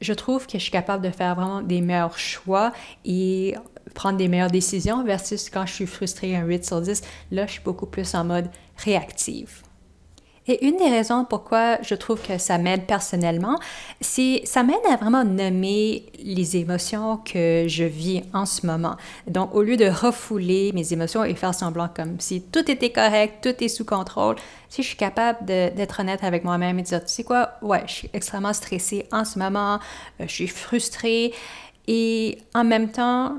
je 0.00 0.12
trouve 0.12 0.46
que 0.46 0.58
je 0.58 0.62
suis 0.62 0.70
capable 0.70 1.04
de 1.04 1.10
faire 1.10 1.34
vraiment 1.34 1.62
des 1.62 1.80
meilleurs 1.80 2.18
choix 2.18 2.72
et 3.04 3.54
prendre 3.94 4.18
des 4.18 4.28
meilleures 4.28 4.50
décisions 4.50 5.04
versus 5.04 5.50
quand 5.50 5.66
je 5.66 5.72
suis 5.72 5.86
frustrée 5.86 6.36
un 6.36 6.44
8 6.44 6.64
sur 6.64 6.80
10, 6.80 7.02
là, 7.32 7.46
je 7.46 7.52
suis 7.52 7.62
beaucoup 7.62 7.86
plus 7.86 8.14
en 8.14 8.24
mode 8.24 8.50
réactive. 8.76 9.62
Et 10.48 10.66
une 10.66 10.78
des 10.78 10.88
raisons 10.88 11.26
pourquoi 11.26 11.80
je 11.82 11.94
trouve 11.94 12.20
que 12.22 12.38
ça 12.38 12.56
m'aide 12.56 12.86
personnellement, 12.86 13.58
c'est 14.00 14.40
ça 14.44 14.62
m'aide 14.62 14.76
à 14.90 14.96
vraiment 14.96 15.22
nommer 15.22 16.06
les 16.18 16.56
émotions 16.56 17.18
que 17.18 17.66
je 17.68 17.84
vis 17.84 18.22
en 18.32 18.46
ce 18.46 18.66
moment. 18.66 18.96
Donc, 19.26 19.54
au 19.54 19.62
lieu 19.62 19.76
de 19.76 19.86
refouler 19.86 20.72
mes 20.72 20.92
émotions 20.94 21.22
et 21.22 21.34
faire 21.34 21.54
semblant 21.54 21.88
comme 21.94 22.18
si 22.18 22.40
tout 22.40 22.70
était 22.70 22.90
correct, 22.90 23.42
tout 23.42 23.62
est 23.62 23.68
sous 23.68 23.84
contrôle, 23.84 24.36
si 24.70 24.82
je 24.82 24.88
suis 24.88 24.96
capable 24.96 25.44
d'être 25.44 26.00
honnête 26.00 26.24
avec 26.24 26.44
moi-même 26.44 26.78
et 26.78 26.82
de 26.82 26.86
dire, 26.86 27.04
tu 27.04 27.12
sais 27.12 27.24
quoi, 27.24 27.50
ouais, 27.60 27.82
je 27.86 27.92
suis 27.92 28.10
extrêmement 28.14 28.54
stressée 28.54 29.06
en 29.12 29.26
ce 29.26 29.38
moment, 29.38 29.78
euh, 30.20 30.24
je 30.26 30.32
suis 30.32 30.48
frustrée 30.48 31.34
et 31.86 32.38
en 32.54 32.64
même 32.64 32.90
temps, 32.90 33.38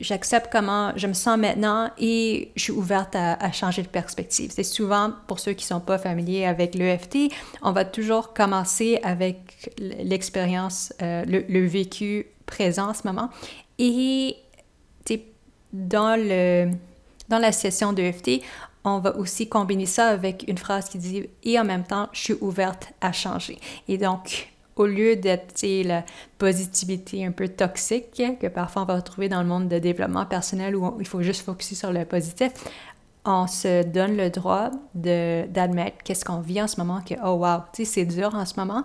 j'accepte 0.00 0.50
comment 0.52 0.92
je 0.96 1.06
me 1.06 1.12
sens 1.12 1.38
maintenant 1.38 1.90
et 1.98 2.52
je 2.56 2.62
suis 2.62 2.72
ouverte 2.72 3.16
à, 3.16 3.52
changer 3.52 3.82
de 3.82 3.88
perspective. 3.88 4.52
C'est 4.54 4.62
souvent, 4.62 5.12
pour 5.26 5.38
ceux 5.40 5.52
qui 5.52 5.64
ne 5.64 5.78
sont 5.78 5.80
pas 5.80 5.98
familiers 5.98 6.46
avec 6.46 6.74
l'EFT, 6.74 7.32
on 7.62 7.72
va 7.72 7.84
toujours 7.84 8.32
commencer 8.32 9.00
avec 9.02 9.70
l'expérience, 9.78 10.92
euh, 11.02 11.24
le, 11.26 11.66
vécu 11.66 12.26
présent 12.46 12.90
en 12.90 12.94
ce 12.94 13.06
moment. 13.06 13.30
Et 13.78 14.36
dans, 15.72 16.16
dans 17.28 17.38
la 17.38 17.50
session 17.50 17.92
d'EFT, 17.92 18.42
on 18.84 18.98
va 18.98 19.16
aussi 19.16 19.48
combiner 19.48 19.86
ça 19.86 20.08
avec 20.08 20.44
une 20.46 20.58
phrase 20.58 20.88
qui 20.88 20.98
dit 20.98 21.28
et 21.42 21.58
en 21.58 21.64
même 21.64 21.84
temps, 21.84 22.08
je 22.12 22.20
suis 22.20 22.36
ouverte 22.40 22.92
à 23.00 23.12
changer. 23.12 23.58
Et 23.88 23.98
donc, 23.98 24.53
au 24.76 24.86
lieu 24.86 25.16
d'être 25.16 25.62
la 25.84 26.04
positivité 26.38 27.24
un 27.24 27.32
peu 27.32 27.48
toxique 27.48 28.22
que 28.40 28.46
parfois 28.48 28.82
on 28.82 28.84
va 28.86 28.96
retrouver 28.96 29.28
dans 29.28 29.42
le 29.42 29.48
monde 29.48 29.68
de 29.68 29.78
développement 29.78 30.26
personnel 30.26 30.76
où 30.76 30.96
il 31.00 31.06
faut 31.06 31.22
juste 31.22 31.42
focuser 31.42 31.74
sur 31.74 31.92
le 31.92 32.04
positif, 32.04 32.52
on 33.24 33.46
se 33.46 33.84
donne 33.84 34.16
le 34.16 34.30
droit 34.30 34.70
d'admettre 34.94 35.98
qu'est-ce 36.04 36.24
qu'on 36.24 36.40
vit 36.40 36.60
en 36.60 36.66
ce 36.68 36.78
moment, 36.78 37.00
que 37.00 37.14
oh 37.24 37.32
wow, 37.32 37.60
c'est 37.72 38.04
dur 38.04 38.34
en 38.34 38.44
ce 38.44 38.58
moment. 38.58 38.84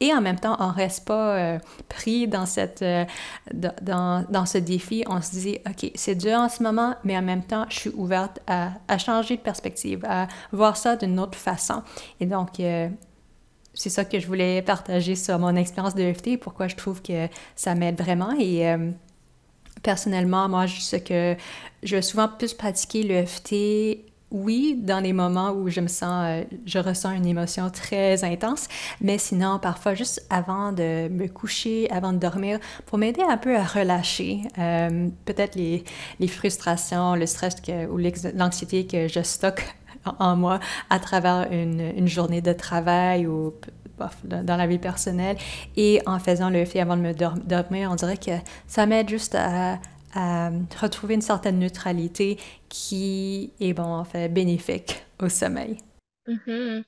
Et 0.00 0.14
en 0.14 0.20
même 0.20 0.38
temps, 0.38 0.56
on 0.60 0.68
ne 0.68 0.72
reste 0.74 1.06
pas 1.06 1.36
euh, 1.36 1.58
pris 1.88 2.28
dans, 2.28 2.46
cette, 2.46 2.82
euh, 2.82 3.04
dans, 3.52 4.24
dans, 4.30 4.46
ce 4.46 4.58
défi. 4.58 5.02
On 5.08 5.20
se 5.20 5.32
dit, 5.32 5.58
OK, 5.66 5.90
c'est 5.96 6.14
dur 6.14 6.38
en 6.38 6.48
ce 6.48 6.62
moment, 6.62 6.94
mais 7.02 7.18
en 7.18 7.22
même 7.22 7.42
temps, 7.42 7.64
je 7.68 7.80
suis 7.80 7.90
ouverte 7.90 8.38
à, 8.46 8.70
à 8.86 8.98
changer 8.98 9.36
de 9.36 9.42
perspective, 9.42 10.04
à 10.08 10.28
voir 10.52 10.76
ça 10.76 10.94
d'une 10.94 11.18
autre 11.18 11.36
façon. 11.36 11.82
Et 12.20 12.26
donc, 12.26 12.60
euh, 12.60 12.88
c'est 13.78 13.90
ça 13.90 14.04
que 14.04 14.18
je 14.18 14.26
voulais 14.26 14.60
partager 14.60 15.14
sur 15.14 15.38
mon 15.38 15.54
expérience 15.54 15.94
de 15.94 16.02
EFT, 16.02 16.38
pourquoi 16.40 16.66
je 16.66 16.74
trouve 16.74 17.00
que 17.00 17.28
ça 17.54 17.76
m'aide 17.76 17.96
vraiment. 17.96 18.32
Et 18.32 18.68
euh, 18.68 18.90
personnellement, 19.84 20.48
moi, 20.48 20.66
je 20.66 20.80
sais 20.80 21.00
que 21.00 21.36
je 21.84 21.94
vais 21.94 22.02
souvent 22.02 22.28
plus 22.28 22.54
pratiquer 22.54 23.04
l'EFT 23.04 24.04
oui, 24.30 24.78
dans 24.78 25.00
les 25.00 25.14
moments 25.14 25.52
où 25.52 25.70
je 25.70 25.80
me 25.80 25.86
sens, 25.88 26.24
euh, 26.26 26.44
je 26.66 26.78
ressens 26.78 27.12
une 27.12 27.24
émotion 27.24 27.70
très 27.70 28.24
intense, 28.24 28.68
mais 29.00 29.16
sinon, 29.16 29.58
parfois, 29.58 29.94
juste 29.94 30.26
avant 30.28 30.72
de 30.72 31.08
me 31.08 31.28
coucher, 31.28 31.88
avant 31.90 32.12
de 32.12 32.18
dormir, 32.18 32.58
pour 32.84 32.98
m'aider 32.98 33.22
un 33.22 33.38
peu 33.38 33.56
à 33.56 33.64
relâcher 33.64 34.42
euh, 34.58 35.08
peut-être 35.24 35.54
les, 35.54 35.82
frustrations, 36.28 37.14
le 37.14 37.24
stress 37.24 37.56
ou 37.90 37.96
l'anxiété 38.34 38.86
que 38.86 39.08
je 39.08 39.22
stocke 39.22 39.64
en 40.18 40.36
moi 40.36 40.60
à 40.90 40.98
travers 40.98 41.50
une, 41.50 42.06
journée 42.06 42.40
de 42.40 42.52
travail 42.52 43.26
ou 43.26 43.54
dans 44.22 44.56
la 44.56 44.66
vie 44.66 44.78
personnelle. 44.78 45.36
Et 45.76 46.00
en 46.06 46.18
faisant 46.18 46.50
le 46.50 46.64
fait 46.64 46.80
avant 46.80 46.96
de 46.96 47.02
me 47.02 47.12
dormir, 47.12 47.90
on 47.90 47.96
dirait 47.96 48.16
que 48.16 48.38
ça 48.66 48.86
m'aide 48.86 49.08
juste 49.08 49.34
à, 49.34 49.78
retrouver 50.80 51.14
une 51.14 51.20
certaine 51.20 51.58
neutralité 51.58 52.38
qui 52.68 53.52
est, 53.60 53.72
bon, 53.72 53.84
en 53.84 54.04
fait, 54.04 54.28
bénéfique 54.28 55.02
au 55.20 55.28
sommeil. 55.28 55.76
Mm-hmm. 56.26 56.82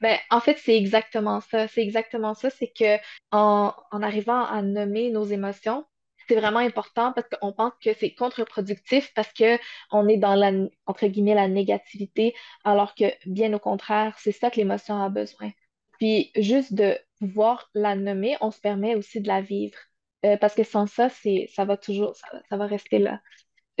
Ben, 0.00 0.18
en 0.30 0.40
fait, 0.40 0.58
c'est 0.58 0.76
exactement 0.76 1.40
ça. 1.40 1.68
C'est 1.68 1.82
exactement 1.82 2.34
ça. 2.34 2.50
C'est 2.50 2.72
que 2.76 2.96
en, 3.30 3.72
arrivant 3.92 4.44
à 4.44 4.62
nommer 4.62 5.10
nos 5.10 5.24
émotions, 5.24 5.84
c'est 6.30 6.36
vraiment 6.36 6.60
important 6.60 7.12
parce 7.12 7.28
qu'on 7.28 7.52
pense 7.52 7.72
que 7.82 7.92
c'est 7.94 8.14
contre-productif 8.14 9.12
parce 9.14 9.32
que 9.32 9.58
on 9.90 10.06
est 10.08 10.16
dans 10.16 10.36
la, 10.36 10.52
entre 10.86 11.08
guillemets, 11.08 11.34
la 11.34 11.48
négativité, 11.48 12.34
alors 12.64 12.94
que 12.94 13.06
bien 13.26 13.52
au 13.52 13.58
contraire, 13.58 14.16
c'est 14.20 14.30
ça 14.32 14.48
que 14.50 14.56
l'émotion 14.56 15.02
a 15.02 15.08
besoin. 15.08 15.50
Puis 15.98 16.30
juste 16.36 16.72
de 16.72 16.96
pouvoir 17.18 17.68
la 17.74 17.96
nommer, 17.96 18.36
on 18.40 18.52
se 18.52 18.60
permet 18.60 18.94
aussi 18.94 19.20
de 19.20 19.26
la 19.26 19.40
vivre. 19.42 19.76
Euh, 20.24 20.36
parce 20.36 20.54
que 20.54 20.62
sans 20.64 20.86
ça, 20.86 21.08
c'est, 21.08 21.48
ça 21.52 21.64
va 21.64 21.76
toujours, 21.76 22.14
ça, 22.16 22.56
va 22.56 22.66
rester 22.66 22.98
là. 22.98 23.20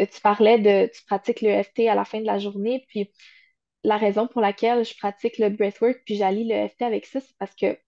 Euh, 0.00 0.06
tu 0.06 0.20
parlais 0.20 0.58
de, 0.58 0.90
tu 0.92 1.04
pratiques 1.04 1.40
l'EFT 1.42 1.80
à 1.88 1.94
la 1.94 2.04
fin 2.04 2.20
de 2.20 2.26
la 2.26 2.38
journée, 2.38 2.84
puis 2.88 3.12
la 3.84 3.96
raison 3.96 4.26
pour 4.26 4.40
laquelle 4.40 4.84
je 4.84 4.96
pratique 4.96 5.38
le 5.38 5.50
breathwork, 5.50 6.02
puis 6.04 6.16
j'allie 6.16 6.44
l'EFT 6.44 6.82
avec 6.82 7.06
ça, 7.06 7.20
c'est 7.20 7.36
parce 7.38 7.54
que 7.54 7.78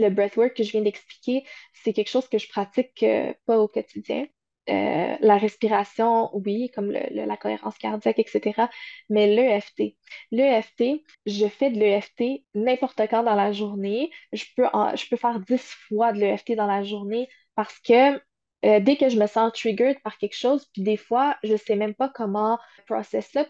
le 0.00 0.10
breathwork 0.10 0.54
que 0.56 0.64
je 0.64 0.72
viens 0.72 0.82
d'expliquer, 0.82 1.44
c'est 1.72 1.92
quelque 1.92 2.10
chose 2.10 2.28
que 2.28 2.38
je 2.38 2.48
pratique 2.48 3.02
euh, 3.02 3.32
pas 3.46 3.58
au 3.58 3.68
quotidien. 3.68 4.26
Euh, 4.68 5.16
la 5.20 5.36
respiration, 5.36 6.30
oui, 6.34 6.70
comme 6.74 6.92
la 6.92 7.36
cohérence 7.36 7.76
cardiaque, 7.78 8.18
etc. 8.18 8.68
Mais 9.08 9.26
l'EFT, 9.26 9.96
l'EFT, 10.30 11.02
je 11.26 11.46
fais 11.48 11.70
de 11.70 11.78
l'EFT 11.78 12.44
n'importe 12.54 13.00
quand 13.10 13.22
dans 13.24 13.34
la 13.34 13.52
journée. 13.52 14.10
Je 14.32 14.44
peux, 14.56 15.16
faire 15.16 15.40
10 15.40 15.60
fois 15.88 16.12
de 16.12 16.20
l'EFT 16.20 16.52
dans 16.52 16.66
la 16.66 16.84
journée 16.84 17.28
parce 17.56 17.78
que 17.80 18.20
euh, 18.64 18.78
dès 18.80 18.96
que 18.96 19.08
je 19.08 19.18
me 19.18 19.26
sens 19.26 19.52
triggered 19.54 20.00
par 20.02 20.18
quelque 20.18 20.36
chose, 20.36 20.66
puis 20.72 20.82
des 20.82 20.98
fois, 20.98 21.36
je 21.42 21.56
sais 21.56 21.76
même 21.76 21.94
pas 21.94 22.10
comment 22.10 22.58
processer 22.86 23.30
ça, 23.32 23.44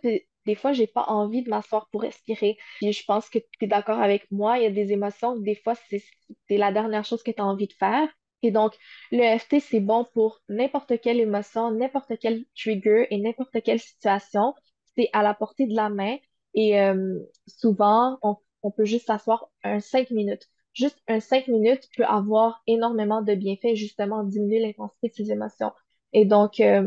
des 0.50 0.56
fois, 0.56 0.72
j'ai 0.72 0.86
pas 0.88 1.04
envie 1.04 1.42
de 1.42 1.50
m'asseoir 1.50 1.88
pour 1.90 2.02
respirer. 2.02 2.58
Puis 2.80 2.92
je 2.92 3.04
pense 3.04 3.28
que 3.30 3.38
tu 3.38 3.64
es 3.64 3.68
d'accord 3.68 4.00
avec 4.00 4.30
moi, 4.32 4.58
il 4.58 4.64
y 4.64 4.66
a 4.66 4.70
des 4.70 4.92
émotions 4.92 5.36
des 5.36 5.54
fois, 5.54 5.74
c'est 5.90 6.02
la 6.50 6.72
dernière 6.72 7.04
chose 7.04 7.22
que 7.22 7.30
tu 7.30 7.40
as 7.40 7.46
envie 7.46 7.68
de 7.68 7.72
faire. 7.72 8.08
Et 8.42 8.50
donc, 8.50 8.72
le 9.12 9.38
FT, 9.38 9.60
c'est 9.60 9.80
bon 9.80 10.06
pour 10.14 10.40
n'importe 10.48 11.00
quelle 11.00 11.20
émotion, 11.20 11.70
n'importe 11.70 12.12
quel 12.20 12.44
trigger 12.56 13.06
et 13.10 13.18
n'importe 13.18 13.62
quelle 13.62 13.78
situation. 13.80 14.54
C'est 14.96 15.08
à 15.12 15.22
la 15.22 15.34
portée 15.34 15.66
de 15.66 15.76
la 15.76 15.88
main. 15.88 16.16
Et 16.54 16.80
euh, 16.80 17.18
souvent, 17.46 18.18
on, 18.22 18.36
on 18.62 18.70
peut 18.72 18.84
juste 18.86 19.06
s'asseoir 19.06 19.50
un 19.62 19.78
cinq 19.80 20.10
minutes. 20.10 20.48
Juste 20.72 20.98
un 21.06 21.20
cinq 21.20 21.46
minutes 21.48 21.88
peut 21.96 22.04
avoir 22.04 22.62
énormément 22.66 23.22
de 23.22 23.34
bienfaits, 23.34 23.74
justement, 23.74 24.24
diminuer 24.24 24.60
l'intensité 24.60 25.08
de 25.10 25.14
ces 25.14 25.32
émotions. 25.32 25.72
Et 26.12 26.24
donc, 26.24 26.58
euh, 26.60 26.82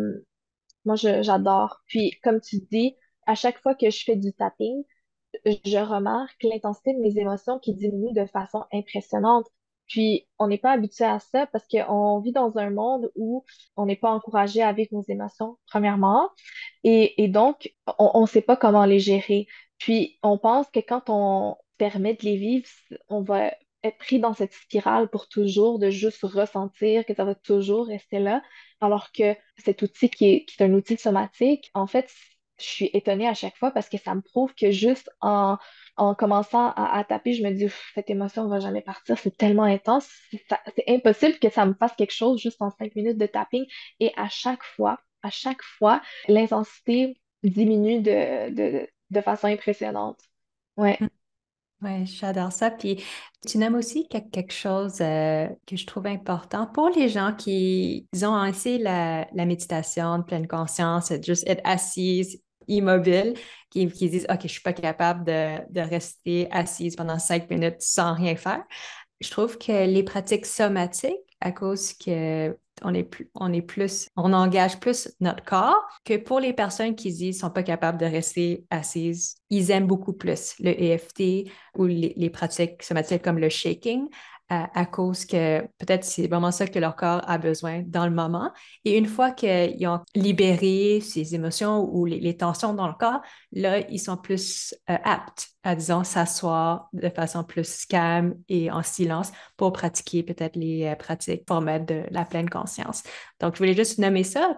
moi, 0.86 0.96
j'adore. 0.96 1.82
Puis, 1.88 2.12
comme 2.24 2.42
tu 2.42 2.58
dis, 2.72 2.96
à 3.26 3.36
chaque 3.36 3.62
fois 3.62 3.76
que 3.76 3.90
je 3.90 4.04
fais 4.04 4.16
du 4.16 4.34
tapping, 4.34 4.84
je 5.46 5.78
remarque 5.78 6.44
l'intensité 6.44 6.94
de 6.94 7.00
mes 7.00 7.18
émotions 7.18 7.60
qui 7.60 7.74
diminue 7.74 8.14
de 8.14 8.26
façon 8.26 8.66
impressionnante. 8.72 9.48
Puis, 9.88 10.28
on 10.40 10.48
n'est 10.48 10.58
pas 10.58 10.72
habitué 10.72 11.06
à 11.06 11.20
ça 11.20 11.46
parce 11.48 11.68
qu'on 11.68 12.20
vit 12.20 12.32
dans 12.32 12.58
un 12.58 12.70
monde 12.70 13.12
où 13.16 13.44
on 13.76 13.86
n'est 13.86 13.98
pas 13.98 14.12
encouragé 14.12 14.62
à 14.62 14.72
vivre 14.74 14.90
nos 14.94 15.04
émotions, 15.08 15.58
premièrement. 15.68 16.30
Et, 16.84 17.28
donc, 17.28 17.74
on 18.00 18.22
ne 18.22 18.28
sait 18.28 18.42
pas 18.42 18.56
comment 18.58 18.86
les 18.86 19.00
gérer. 19.00 19.48
Puis, 19.78 20.20
on 20.24 20.38
pense 20.38 20.70
que 20.72 20.80
quand 20.80 21.10
on 21.10 21.58
permet 21.78 22.14
de 22.14 22.24
les 22.24 22.38
vivre, 22.38 22.68
on 23.10 23.22
va 23.22 23.52
être 23.84 23.98
pris 23.98 24.20
dans 24.20 24.34
cette 24.34 24.54
spirale 24.54 25.10
pour 25.10 25.28
toujours, 25.28 25.80
de 25.80 25.90
juste 25.90 26.22
ressentir 26.24 27.06
que 27.06 27.14
ça 27.14 27.26
va 27.26 27.36
toujours 27.36 27.88
rester 27.88 28.20
là, 28.20 28.42
alors 28.80 29.12
que 29.12 29.36
cet 29.58 29.82
outil 29.82 30.10
qui 30.10 30.26
est, 30.26 30.46
qui 30.46 30.62
est 30.62 30.66
un 30.66 30.74
outil 30.74 30.98
somatique, 30.98 31.70
en 31.74 31.88
fait, 31.88 32.10
je 32.64 32.70
suis 32.70 32.90
étonnée 32.94 33.28
à 33.28 33.34
chaque 33.34 33.58
fois 33.58 33.72
parce 33.72 33.90
que 33.90 33.98
ça 33.98 34.16
me 34.16 34.22
prouve 34.22 34.54
que 34.56 34.72
juste 34.72 35.10
en, 35.22 35.58
en 35.98 36.16
commençant 36.16 36.72
à, 36.72 37.04
taper, 37.04 37.34
je 37.34 37.44
me 37.44 37.52
dis, 37.52 37.68
cette 37.94 38.10
émotion 38.10 38.46
ne 38.46 38.50
va 38.50 38.60
jamais 38.60 38.82
partir, 38.82 39.18
c'est 39.18 39.36
tellement 39.38 39.64
intense, 39.64 40.10
c'est 40.32 40.90
impossible 40.90 41.40
que 41.40 41.50
ça 41.50 41.66
me 41.66 41.74
fasse 41.74 41.94
quelque 41.96 42.14
chose 42.14 42.42
juste 42.42 42.62
en 42.62 42.72
cinq 42.72 42.96
minutes 42.96 43.18
de 43.18 43.26
tapping. 43.26 43.66
Et 44.00 44.12
à 44.16 44.30
chaque 44.30 44.64
fois, 44.64 45.00
à 45.22 45.30
chaque 45.30 45.62
fois, 45.62 46.02
l'intensité 46.28 47.18
diminue 47.44 48.02
de, 48.02 48.50
de, 48.54 48.88
de 49.10 49.22
façon 49.22 49.48
impressionnante. 49.48 50.20
Ouais. 50.78 50.98
Mm. 51.00 51.10
Oui, 51.84 52.06
j'adore 52.06 52.52
ça. 52.52 52.72
Puis 52.72 53.04
tu 53.46 53.58
nommes 53.58 53.76
aussi 53.76 54.08
quelque 54.08 54.54
chose 54.54 55.02
euh, 55.02 55.48
que 55.68 55.76
je 55.76 55.86
trouve 55.86 56.08
important 56.08 56.66
pour 56.66 56.90
les 56.90 57.10
gens 57.10 57.34
qui 57.38 58.08
ont 58.24 58.46
essayé 58.46 58.78
la, 58.78 59.28
la 59.34 59.46
méditation 59.46 60.20
de 60.20 60.24
pleine 60.24 60.48
conscience, 60.48 61.12
juste 61.22 61.46
être 61.46 61.62
assise, 61.66 62.42
immobile, 62.68 63.34
qui, 63.70 63.88
qui 63.88 64.10
disent 64.10 64.28
OK, 64.30 64.40
je 64.42 64.46
ne 64.46 64.50
suis 64.50 64.62
pas 64.62 64.74
capable 64.74 65.26
de, 65.26 65.58
de, 65.70 65.82
rester 65.82 66.48
assise 66.52 66.96
pendant 66.96 67.20
cinq 67.20 67.50
minutes 67.50 67.82
sans 67.82 68.14
rien 68.14 68.36
faire. 68.36 68.64
Je 69.22 69.30
trouve 69.30 69.58
que 69.58 69.86
les 69.86 70.04
pratiques 70.04 70.46
somatiques, 70.46 71.14
à 71.40 71.52
cause 71.52 71.94
que 71.94 72.58
on 72.82 72.94
est 72.94 73.04
plus, 73.04 73.30
on 73.36 73.54
est 73.54 73.62
plus, 73.62 74.10
on 74.16 74.34
engage 74.34 74.80
plus 74.80 75.10
notre 75.20 75.44
corps 75.44 75.88
que 76.04 76.18
pour 76.18 76.40
les 76.40 76.54
personnes 76.54 76.96
qui 76.96 77.14
disent 77.14 77.40
sont 77.40 77.50
pas 77.50 77.64
capables 77.64 78.00
de 78.00 78.06
rester 78.06 78.66
assises. 78.70 79.36
Ils 79.50 79.72
aiment 79.72 79.88
beaucoup 79.88 80.14
plus 80.14 80.56
le 80.60 80.70
EFT 80.70 81.50
ou 81.78 81.86
les, 81.86 82.14
les 82.16 82.30
pratiques 82.30 82.82
somatiques 82.82 83.22
comme 83.22 83.38
le 83.38 83.50
shaking 83.50 84.08
à, 84.50 84.86
cause 84.86 85.26
que 85.26 85.62
peut-être 85.80 86.04
c'est 86.04 86.28
vraiment 86.28 86.52
ça 86.52 86.68
que 86.68 86.78
leur 86.78 86.96
corps 86.96 87.22
a 87.28 87.38
besoin 87.38 87.84
dans 87.86 88.06
le 88.06 88.12
moment. 88.12 88.52
Et 88.86 88.98
une 88.98 89.08
fois 89.08 89.32
qu'ils 89.32 89.88
ont 89.88 90.02
libéré 90.16 91.02
ces 91.02 91.34
émotions 91.36 91.90
ou 91.92 92.06
les, 92.06 92.38
tensions 92.38 92.74
dans 92.74 92.88
le 92.88 92.94
corps, 92.94 93.22
là, 93.52 93.80
ils 93.90 94.00
sont 94.00 94.18
plus 94.18 94.76
euh, 94.90 94.98
aptes 95.04 95.50
à, 95.64 95.76
disons, 95.76 96.04
s'asseoir 96.04 96.90
de 96.94 97.10
façon 97.10 97.44
plus 97.44 97.86
calme 97.86 98.36
et 98.50 98.70
en 98.70 98.84
silence 98.84 99.32
pour 99.58 99.72
pratiquer 99.72 100.24
peut-être 100.24 100.56
les 100.56 100.86
euh, 100.86 100.96
pratiques 100.96 101.44
formelles 101.48 101.86
de 101.86 102.04
la 102.12 102.26
pleine 102.26 102.50
conscience. 102.50 103.04
Donc, 103.40 103.56
je 103.56 103.60
voulais 103.60 103.76
juste 103.76 103.98
nommer 103.98 104.24
ça 104.24 104.58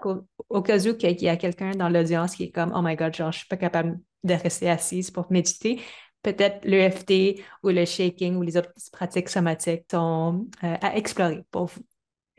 au, 0.49 0.61
cas 0.61 0.79
où 0.79 0.95
il 0.99 1.21
y 1.21 1.29
a 1.29 1.37
quelqu'un 1.37 1.71
dans 1.71 1.89
l'audience 1.89 2.35
qui 2.35 2.43
est 2.45 2.51
comme, 2.51 2.73
oh 2.75 2.81
my 2.81 2.95
God, 2.95 3.13
genre, 3.13 3.31
je 3.31 3.39
suis 3.39 3.47
pas 3.47 3.57
capable 3.57 3.99
de 4.23 4.33
rester 4.33 4.69
assise 4.69 5.11
pour 5.11 5.31
méditer 5.31 5.79
peut-être 6.25 6.65
l'EFT 6.65 7.39
ou 7.63 7.69
le 7.69 7.85
shaking 7.85 8.35
ou 8.35 8.41
les 8.41 8.57
autres 8.57 8.73
pratiques 8.91 9.29
somatiques 9.29 9.93
euh, 9.93 10.31
à 10.59 10.97
explorer 10.97 11.43
pour 11.51 11.65
vous. 11.65 11.81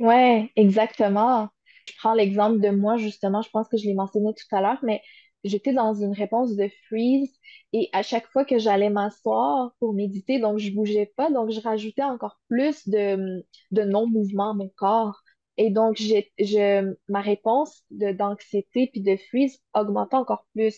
Oui, 0.01 0.51
exactement. 0.57 1.49
Je 1.87 1.93
prends 1.99 2.15
l'exemple 2.15 2.61
de 2.61 2.71
moi, 2.71 2.97
justement, 2.97 3.43
je 3.43 3.51
pense 3.51 3.69
que 3.69 3.77
je 3.77 3.85
l'ai 3.85 3.95
mentionné 3.95 4.35
tout 4.35 4.57
à 4.57 4.61
l'heure, 4.61 4.81
mais 4.83 5.01
j'étais 5.45 5.73
dans 5.73 5.95
une 5.95 6.13
réponse 6.13 6.57
de 6.57 6.69
freeze 6.89 7.33
et 7.73 7.89
à 7.93 8.03
chaque 8.03 8.27
fois 8.27 8.45
que 8.45 8.59
j'allais 8.59 8.91
m'asseoir 8.91 9.73
pour 9.79 9.95
méditer, 9.95 10.41
donc 10.41 10.59
je 10.59 10.73
bougeais 10.73 11.13
pas, 11.17 11.31
donc 11.31 11.51
je 11.51 11.61
rajoutais 11.61 12.03
encore 12.03 12.41
plus 12.49 12.89
de, 12.89 13.45
non-mouvement 13.71 14.51
à 14.51 14.55
mon 14.55 14.69
corps. 14.77 15.21
Et 15.59 15.71
donc, 15.71 15.97
je, 15.97 16.95
ma 17.09 17.21
réponse 17.21 17.83
d'anxiété 17.91 18.91
puis 18.93 19.01
de 19.01 19.17
freeze 19.31 19.59
augmentait 19.75 20.17
encore 20.17 20.45
plus. 20.55 20.77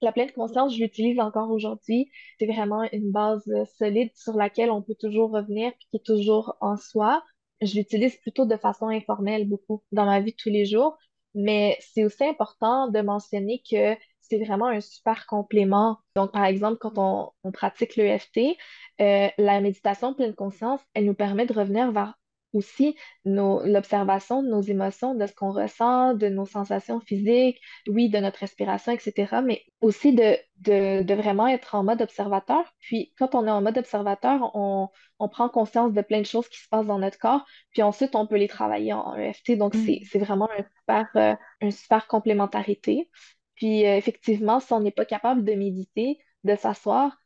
La 0.00 0.12
pleine 0.12 0.30
conscience, 0.30 0.74
je 0.74 0.80
l'utilise 0.80 1.18
encore 1.18 1.50
aujourd'hui. 1.50 2.10
C'est 2.38 2.46
vraiment 2.46 2.84
une 2.92 3.10
base 3.10 3.42
euh, 3.48 3.64
solide 3.78 4.10
sur 4.14 4.34
laquelle 4.36 4.70
on 4.70 4.82
peut 4.82 4.94
toujours 4.94 5.30
revenir 5.30 5.72
puis 5.72 5.88
qui 5.90 5.96
est 5.96 6.06
toujours 6.06 6.56
en 6.60 6.76
soi. 6.76 7.22
Je 7.60 7.74
l'utilise 7.74 8.16
plutôt 8.18 8.46
de 8.46 8.56
façon 8.56 8.88
informelle 8.88 9.48
beaucoup 9.48 9.82
dans 9.90 10.04
ma 10.04 10.20
vie 10.20 10.32
de 10.32 10.36
tous 10.36 10.50
les 10.50 10.66
jours. 10.66 10.96
Mais 11.34 11.76
c'est 11.80 12.04
aussi 12.04 12.24
important 12.24 12.88
de 12.88 13.00
mentionner 13.00 13.62
que 13.68 13.96
c'est 14.20 14.38
vraiment 14.38 14.66
un 14.66 14.80
super 14.80 15.26
complément. 15.26 15.98
Donc, 16.14 16.32
par 16.32 16.44
exemple, 16.44 16.78
quand 16.78 17.32
on, 17.44 17.52
pratique 17.52 17.96
l'EFT, 17.96 18.56
euh, 19.00 19.28
la 19.38 19.60
méditation 19.60 20.14
pleine 20.14 20.34
conscience, 20.34 20.80
elle 20.94 21.06
nous 21.06 21.14
permet 21.14 21.46
de 21.46 21.52
revenir 21.54 21.90
vers 21.92 22.14
aussi 22.52 22.96
l'observation 23.24 24.42
de 24.42 24.48
nos 24.48 24.62
émotions, 24.62 25.14
de 25.14 25.26
ce 25.26 25.34
qu'on 25.34 25.52
ressent, 25.52 26.14
de 26.14 26.28
nos 26.28 26.46
sensations 26.46 27.00
physiques, 27.00 27.60
oui, 27.88 28.08
de 28.08 28.18
notre 28.18 28.40
respiration, 28.40 28.92
etc., 28.92 29.42
mais 29.44 29.62
aussi 29.80 30.12
de, 30.12 30.36
de, 30.58 31.02
de, 31.02 31.14
vraiment 31.14 31.46
être 31.46 31.74
en 31.74 31.84
mode 31.84 32.02
observateur. 32.02 32.64
Puis 32.80 33.12
quand 33.18 33.34
on 33.34 33.46
est 33.46 33.50
en 33.50 33.62
mode 33.62 33.78
observateur, 33.78 34.50
on, 34.54 34.88
on, 35.18 35.28
prend 35.28 35.48
conscience 35.48 35.92
de 35.92 36.02
plein 36.02 36.20
de 36.20 36.26
choses 36.26 36.48
qui 36.48 36.58
se 36.58 36.68
passent 36.68 36.86
dans 36.86 36.98
notre 36.98 37.18
corps, 37.18 37.44
puis 37.72 37.82
ensuite 37.82 38.14
on 38.16 38.26
peut 38.26 38.36
les 38.36 38.48
travailler 38.48 38.92
en 38.92 39.14
EFT. 39.14 39.56
Donc 39.56 39.74
mm. 39.74 40.04
c'est 40.10 40.18
vraiment 40.18 40.48
un 40.58 40.64
super, 40.78 41.06
euh, 41.16 41.34
une 41.60 41.70
super 41.70 42.06
complémentarité. 42.06 43.10
Puis 43.56 43.86
euh, 43.86 43.96
effectivement, 43.96 44.60
si 44.60 44.72
on 44.72 44.80
n'est 44.80 44.90
pas 44.90 45.04
capable 45.04 45.44
de 45.44 45.52
méditer, 45.54 46.18
de 46.44 46.54
s'asseoir, 46.54 47.18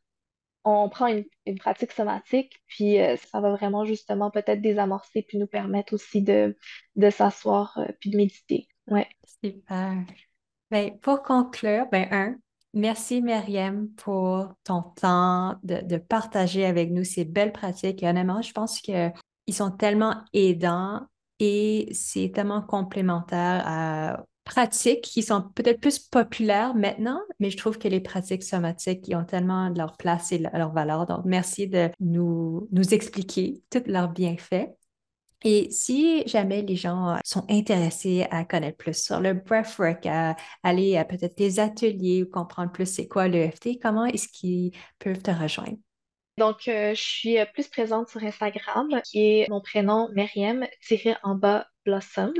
on 0.63 0.89
prend 0.89 1.07
une, 1.07 1.25
pratique 1.59 1.91
somatique, 1.91 2.61
puis 2.67 2.99
euh, 2.99 3.15
ça 3.17 3.41
va 3.41 3.51
vraiment 3.51 3.85
justement 3.85 4.31
peut-être 4.31 4.61
désamorcer, 4.61 5.21
puis 5.21 5.37
nous 5.37 5.47
permettre 5.47 5.93
aussi 5.93 6.21
de, 6.21 6.55
de 6.95 7.09
s'asseoir, 7.09 7.77
euh, 7.77 7.87
puis 7.99 8.09
de 8.09 8.17
méditer. 8.17 8.67
Ouais. 8.87 9.07
Super. 9.43 9.97
Ben, 10.71 10.97
pour 10.99 11.21
conclure, 11.21 11.87
ben, 11.91 12.07
un, 12.11 12.35
merci 12.73 13.21
Myriam 13.21 13.89
pour 13.97 14.53
ton 14.63 14.81
temps 14.81 15.55
de, 15.63 15.81
de, 15.81 15.97
partager 15.97 16.65
avec 16.65 16.91
nous 16.91 17.03
ces 17.03 17.25
belles 17.25 17.51
pratiques. 17.51 18.01
Et 18.01 18.07
honnêtement, 18.07 18.41
je 18.41 18.53
pense 18.53 18.79
qu'ils 18.79 19.13
sont 19.51 19.71
tellement 19.71 20.23
aidants 20.33 21.05
et 21.39 21.89
c'est 21.91 22.31
tellement 22.33 22.61
complémentaire 22.61 23.63
à, 23.65 24.25
pratiques 24.43 25.01
qui 25.01 25.23
sont 25.23 25.41
peut-être 25.55 25.79
plus 25.79 25.99
populaires 25.99 26.75
maintenant, 26.75 27.19
mais 27.39 27.49
je 27.49 27.57
trouve 27.57 27.77
que 27.77 27.87
les 27.87 28.01
pratiques 28.01 28.43
somatiques 28.43 29.11
ont 29.13 29.23
tellement 29.23 29.69
leur 29.69 29.97
place 29.97 30.31
et 30.31 30.37
leur 30.37 30.71
valeur. 30.71 31.05
Donc, 31.05 31.21
merci 31.25 31.67
de 31.67 31.89
nous, 31.99 32.67
nous 32.71 32.93
expliquer 32.93 33.61
tous 33.69 33.83
leurs 33.87 34.09
bienfaits. 34.09 34.67
Et 35.45 35.69
si 35.71 36.25
jamais 36.25 36.61
les 36.61 36.77
gens 36.77 37.17
sont 37.25 37.45
intéressés 37.49 38.25
à 38.31 38.45
connaître 38.45 38.77
plus 38.77 38.97
sur 38.97 39.19
le 39.19 39.33
breathwork, 39.33 40.05
à 40.05 40.37
aller 40.63 40.95
à 40.95 41.03
peut-être 41.03 41.37
des 41.37 41.59
ateliers 41.59 42.23
ou 42.23 42.31
comprendre 42.31 42.71
plus 42.71 42.85
c'est 42.85 43.07
quoi 43.07 43.27
l'EFT, 43.27 43.79
comment 43.81 44.05
est-ce 44.05 44.29
qu'ils 44.29 44.71
peuvent 44.99 45.21
te 45.21 45.31
rejoindre? 45.31 45.77
Donc, 46.37 46.67
euh, 46.67 46.95
je 46.95 47.01
suis 47.01 47.37
plus 47.53 47.67
présente 47.67 48.09
sur 48.09 48.23
Instagram, 48.23 48.89
qui 49.03 49.19
est 49.19 49.49
mon 49.49 49.61
prénom 49.61 50.09
Myriam, 50.13 50.65
tiré 50.85 51.15
en 51.21 51.35
bas 51.35 51.67
Blossoms. 51.85 52.33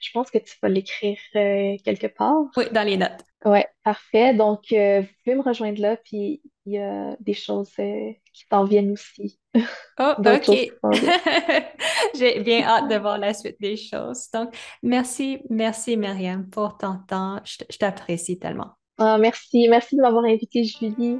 Je 0.00 0.10
pense 0.12 0.30
que 0.30 0.38
tu 0.38 0.54
vas 0.62 0.68
l'écrire 0.68 1.18
euh, 1.34 1.76
quelque 1.84 2.06
part. 2.06 2.44
Oui, 2.56 2.64
dans 2.70 2.86
les 2.86 2.96
notes. 2.96 3.24
Oui, 3.44 3.60
parfait. 3.82 4.34
Donc, 4.34 4.72
euh, 4.72 5.00
vous 5.00 5.08
pouvez 5.24 5.36
me 5.36 5.42
rejoindre 5.42 5.80
là, 5.80 5.96
puis 5.96 6.42
il 6.66 6.74
y 6.74 6.78
a 6.78 7.16
des 7.20 7.34
choses 7.34 7.72
qui 7.74 8.48
t'en 8.48 8.64
viennent 8.64 8.92
aussi. 8.92 9.40
Oh, 9.98 10.12
OK. 10.18 10.72
J'ai 12.14 12.40
bien 12.40 12.62
hâte 12.62 12.88
de 12.88 12.96
voir 12.96 13.18
la 13.18 13.34
suite 13.34 13.60
des 13.60 13.76
choses. 13.76 14.30
Donc, 14.32 14.54
merci, 14.82 15.40
merci 15.50 15.96
Myriam 15.96 16.48
pour 16.48 16.78
ton 16.78 16.98
temps. 17.08 17.40
Je 17.44 17.76
t'apprécie 17.78 18.38
tellement. 18.38 18.72
Ah, 18.98 19.18
merci, 19.18 19.66
merci 19.68 19.96
de 19.96 20.02
m'avoir 20.02 20.24
invité, 20.24 20.62
Julie. 20.62 21.18